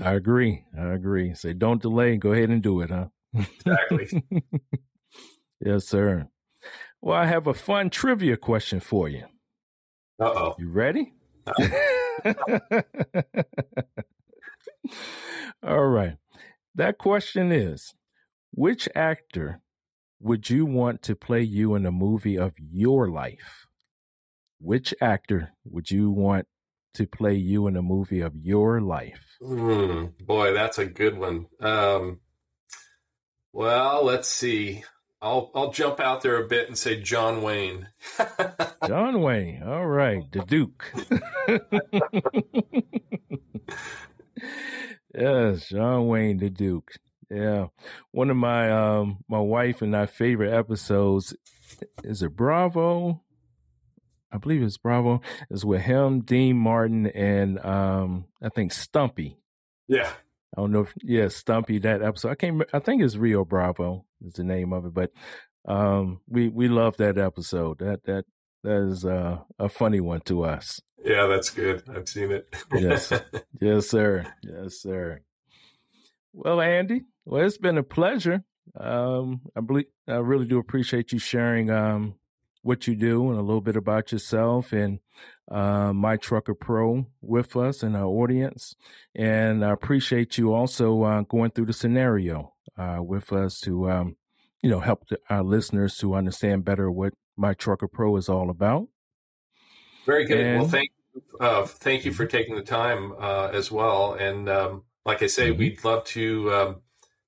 I 0.02 0.12
agree. 0.14 0.64
I 0.78 0.92
agree. 0.92 1.34
Say 1.34 1.52
don't 1.52 1.80
delay. 1.80 2.16
Go 2.16 2.32
ahead 2.32 2.50
and 2.50 2.62
do 2.62 2.80
it, 2.80 2.90
huh? 2.90 3.06
Exactly. 3.34 4.24
yes, 5.60 5.86
sir. 5.86 6.28
Well, 7.04 7.18
I 7.18 7.26
have 7.26 7.46
a 7.46 7.52
fun 7.52 7.90
trivia 7.90 8.38
question 8.38 8.80
for 8.80 9.10
you. 9.10 9.24
Uh 10.18 10.32
oh. 10.34 10.54
You 10.58 10.70
ready? 10.70 11.12
All 15.62 15.84
right. 15.84 16.16
That 16.74 16.96
question 16.96 17.52
is 17.52 17.92
Which 18.52 18.88
actor 18.94 19.60
would 20.18 20.48
you 20.48 20.64
want 20.64 21.02
to 21.02 21.14
play 21.14 21.42
you 21.42 21.74
in 21.74 21.84
a 21.84 21.92
movie 21.92 22.38
of 22.38 22.54
your 22.58 23.10
life? 23.10 23.66
Which 24.58 24.94
actor 25.02 25.52
would 25.66 25.90
you 25.90 26.10
want 26.10 26.46
to 26.94 27.06
play 27.06 27.34
you 27.34 27.66
in 27.66 27.76
a 27.76 27.82
movie 27.82 28.22
of 28.22 28.34
your 28.34 28.80
life? 28.80 29.36
Mm, 29.42 30.16
boy, 30.24 30.54
that's 30.54 30.78
a 30.78 30.86
good 30.86 31.18
one. 31.18 31.48
Um, 31.60 32.20
well, 33.52 34.02
let's 34.06 34.28
see. 34.30 34.84
I'll 35.24 35.50
I'll 35.54 35.70
jump 35.72 36.00
out 36.00 36.20
there 36.20 36.36
a 36.36 36.46
bit 36.46 36.68
and 36.68 36.76
say 36.76 37.00
John 37.00 37.40
Wayne. 37.40 37.88
John 38.86 39.22
Wayne. 39.22 39.62
All 39.62 39.86
right, 39.86 40.22
the 40.30 40.40
Duke. 40.40 40.92
yes, 45.14 45.68
John 45.70 46.08
Wayne, 46.08 46.36
the 46.36 46.50
Duke. 46.50 46.92
Yeah, 47.30 47.68
one 48.10 48.28
of 48.28 48.36
my 48.36 48.70
um 48.70 49.24
my 49.26 49.40
wife 49.40 49.80
and 49.80 49.96
I 49.96 50.04
favorite 50.04 50.52
episodes 50.52 51.34
is 52.02 52.22
it 52.22 52.36
Bravo? 52.36 53.22
I 54.30 54.36
believe 54.36 54.62
it's 54.62 54.76
Bravo. 54.76 55.22
Is 55.48 55.64
with 55.64 55.80
him, 55.80 56.20
Dean 56.20 56.58
Martin, 56.58 57.06
and 57.06 57.64
um 57.64 58.26
I 58.42 58.50
think 58.50 58.72
Stumpy. 58.72 59.38
Yeah. 59.88 60.10
I 60.54 60.60
don't 60.60 60.70
know 60.70 60.82
if 60.82 60.92
yeah, 61.02 61.28
Stumpy 61.28 61.78
that 61.78 62.02
episode. 62.02 62.30
I 62.30 62.34
can't. 62.34 62.62
I 62.74 62.78
think 62.78 63.02
it's 63.02 63.16
Rio 63.16 63.44
Bravo 63.44 64.04
is 64.24 64.34
the 64.34 64.44
name 64.44 64.72
of 64.72 64.86
it, 64.86 64.94
but 64.94 65.10
um, 65.66 66.20
we 66.28 66.48
we 66.48 66.68
love 66.68 66.96
that 66.98 67.18
episode. 67.18 67.78
That 67.78 68.04
that 68.04 68.24
that 68.62 68.88
is 68.88 69.04
uh, 69.04 69.38
a 69.58 69.68
funny 69.68 70.00
one 70.00 70.20
to 70.22 70.44
us. 70.44 70.80
Yeah, 71.04 71.26
that's 71.26 71.50
good. 71.50 71.82
I've 71.94 72.08
seen 72.08 72.32
it. 72.32 72.54
yes, 72.74 73.12
yes, 73.60 73.88
sir. 73.88 74.24
Yes, 74.42 74.80
sir. 74.80 75.20
Well, 76.32 76.60
Andy, 76.60 77.02
well, 77.24 77.44
it's 77.44 77.58
been 77.58 77.78
a 77.78 77.82
pleasure. 77.82 78.42
Um, 78.78 79.42
I 79.54 79.60
believe 79.60 79.86
I 80.08 80.14
really 80.14 80.46
do 80.46 80.58
appreciate 80.58 81.12
you 81.12 81.18
sharing 81.18 81.70
um 81.70 82.14
what 82.64 82.86
you 82.86 82.96
do 82.96 83.28
and 83.28 83.38
a 83.38 83.42
little 83.42 83.60
bit 83.60 83.76
about 83.76 84.10
yourself 84.10 84.72
and 84.72 84.98
uh, 85.50 85.92
My 85.92 86.16
Trucker 86.16 86.54
Pro 86.54 87.06
with 87.20 87.56
us 87.56 87.82
and 87.82 87.94
our 87.94 88.06
audience. 88.06 88.74
And 89.14 89.62
I 89.62 89.70
appreciate 89.70 90.38
you 90.38 90.54
also 90.54 91.02
uh, 91.02 91.20
going 91.22 91.50
through 91.50 91.66
the 91.66 91.74
scenario 91.74 92.54
uh, 92.78 93.00
with 93.00 93.34
us 93.34 93.60
to, 93.60 93.90
um, 93.90 94.16
you 94.62 94.70
know, 94.70 94.80
help 94.80 95.06
the, 95.08 95.18
our 95.28 95.42
listeners 95.42 95.98
to 95.98 96.14
understand 96.14 96.64
better 96.64 96.90
what 96.90 97.12
My 97.36 97.52
Trucker 97.52 97.86
Pro 97.86 98.16
is 98.16 98.30
all 98.30 98.48
about. 98.48 98.88
Very 100.06 100.24
good. 100.24 100.40
And, 100.40 100.60
well, 100.60 100.68
thank 100.68 100.90
uh, 101.38 101.66
thank 101.66 102.06
you 102.06 102.12
for 102.12 102.24
taking 102.24 102.56
the 102.56 102.62
time 102.62 103.12
uh, 103.20 103.50
as 103.52 103.70
well. 103.70 104.14
And 104.14 104.48
um, 104.48 104.84
like 105.04 105.22
I 105.22 105.26
say, 105.26 105.50
mm-hmm. 105.50 105.58
we'd 105.58 105.84
love 105.84 106.04
to 106.06 106.52
um, 106.54 106.76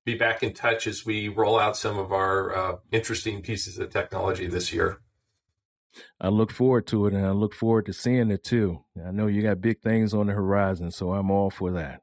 be 0.03 0.15
back 0.15 0.41
in 0.41 0.53
touch 0.53 0.87
as 0.87 1.05
we 1.05 1.27
roll 1.27 1.59
out 1.59 1.77
some 1.77 1.99
of 1.99 2.11
our 2.11 2.55
uh, 2.55 2.75
interesting 2.91 3.43
pieces 3.43 3.77
of 3.77 3.91
technology 3.91 4.47
this 4.47 4.73
year. 4.73 4.99
I 6.19 6.29
look 6.29 6.51
forward 6.51 6.87
to 6.87 7.07
it 7.07 7.13
and 7.13 7.25
I 7.25 7.31
look 7.31 7.53
forward 7.53 7.85
to 7.87 7.93
seeing 7.93 8.31
it 8.31 8.43
too. 8.43 8.83
I 9.05 9.11
know 9.11 9.27
you 9.27 9.41
got 9.41 9.61
big 9.61 9.81
things 9.81 10.13
on 10.13 10.27
the 10.27 10.33
horizon, 10.33 10.91
so 10.91 11.13
I'm 11.13 11.31
all 11.31 11.49
for 11.49 11.71
that. 11.71 12.01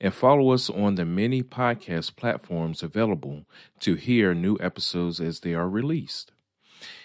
and 0.00 0.14
follow 0.14 0.50
us 0.50 0.70
on 0.70 0.94
the 0.94 1.04
many 1.04 1.42
podcast 1.42 2.16
platforms 2.16 2.82
available 2.82 3.44
to 3.80 3.94
hear 3.94 4.34
new 4.34 4.56
episodes 4.60 5.20
as 5.20 5.40
they 5.40 5.54
are 5.54 5.68
released. 5.68 6.32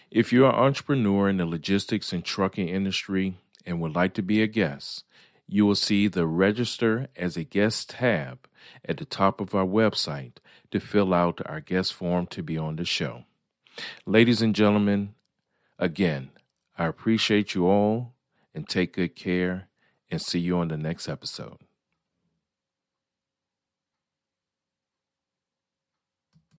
If 0.09 0.31
you're 0.31 0.49
an 0.49 0.55
entrepreneur 0.55 1.27
in 1.27 1.37
the 1.37 1.45
logistics 1.45 2.13
and 2.13 2.23
trucking 2.23 2.69
industry 2.69 3.35
and 3.65 3.81
would 3.81 3.95
like 3.95 4.13
to 4.13 4.21
be 4.21 4.41
a 4.41 4.47
guest, 4.47 5.03
you 5.47 5.65
will 5.65 5.75
see 5.75 6.07
the 6.07 6.25
Register 6.25 7.07
as 7.15 7.35
a 7.35 7.43
Guest 7.43 7.91
tab 7.91 8.47
at 8.87 8.97
the 8.97 9.05
top 9.05 9.41
of 9.41 9.53
our 9.53 9.65
website 9.65 10.37
to 10.71 10.79
fill 10.79 11.13
out 11.13 11.41
our 11.45 11.59
guest 11.59 11.93
form 11.93 12.25
to 12.27 12.41
be 12.41 12.57
on 12.57 12.77
the 12.77 12.85
show. 12.85 13.25
Ladies 14.05 14.41
and 14.41 14.55
gentlemen, 14.55 15.13
again, 15.77 16.29
I 16.77 16.85
appreciate 16.85 17.53
you 17.53 17.67
all 17.67 18.13
and 18.53 18.67
take 18.67 18.93
good 18.93 19.15
care 19.15 19.67
and 20.09 20.21
see 20.21 20.39
you 20.39 20.57
on 20.57 20.69
the 20.69 20.77
next 20.77 21.09
episode. 21.09 21.57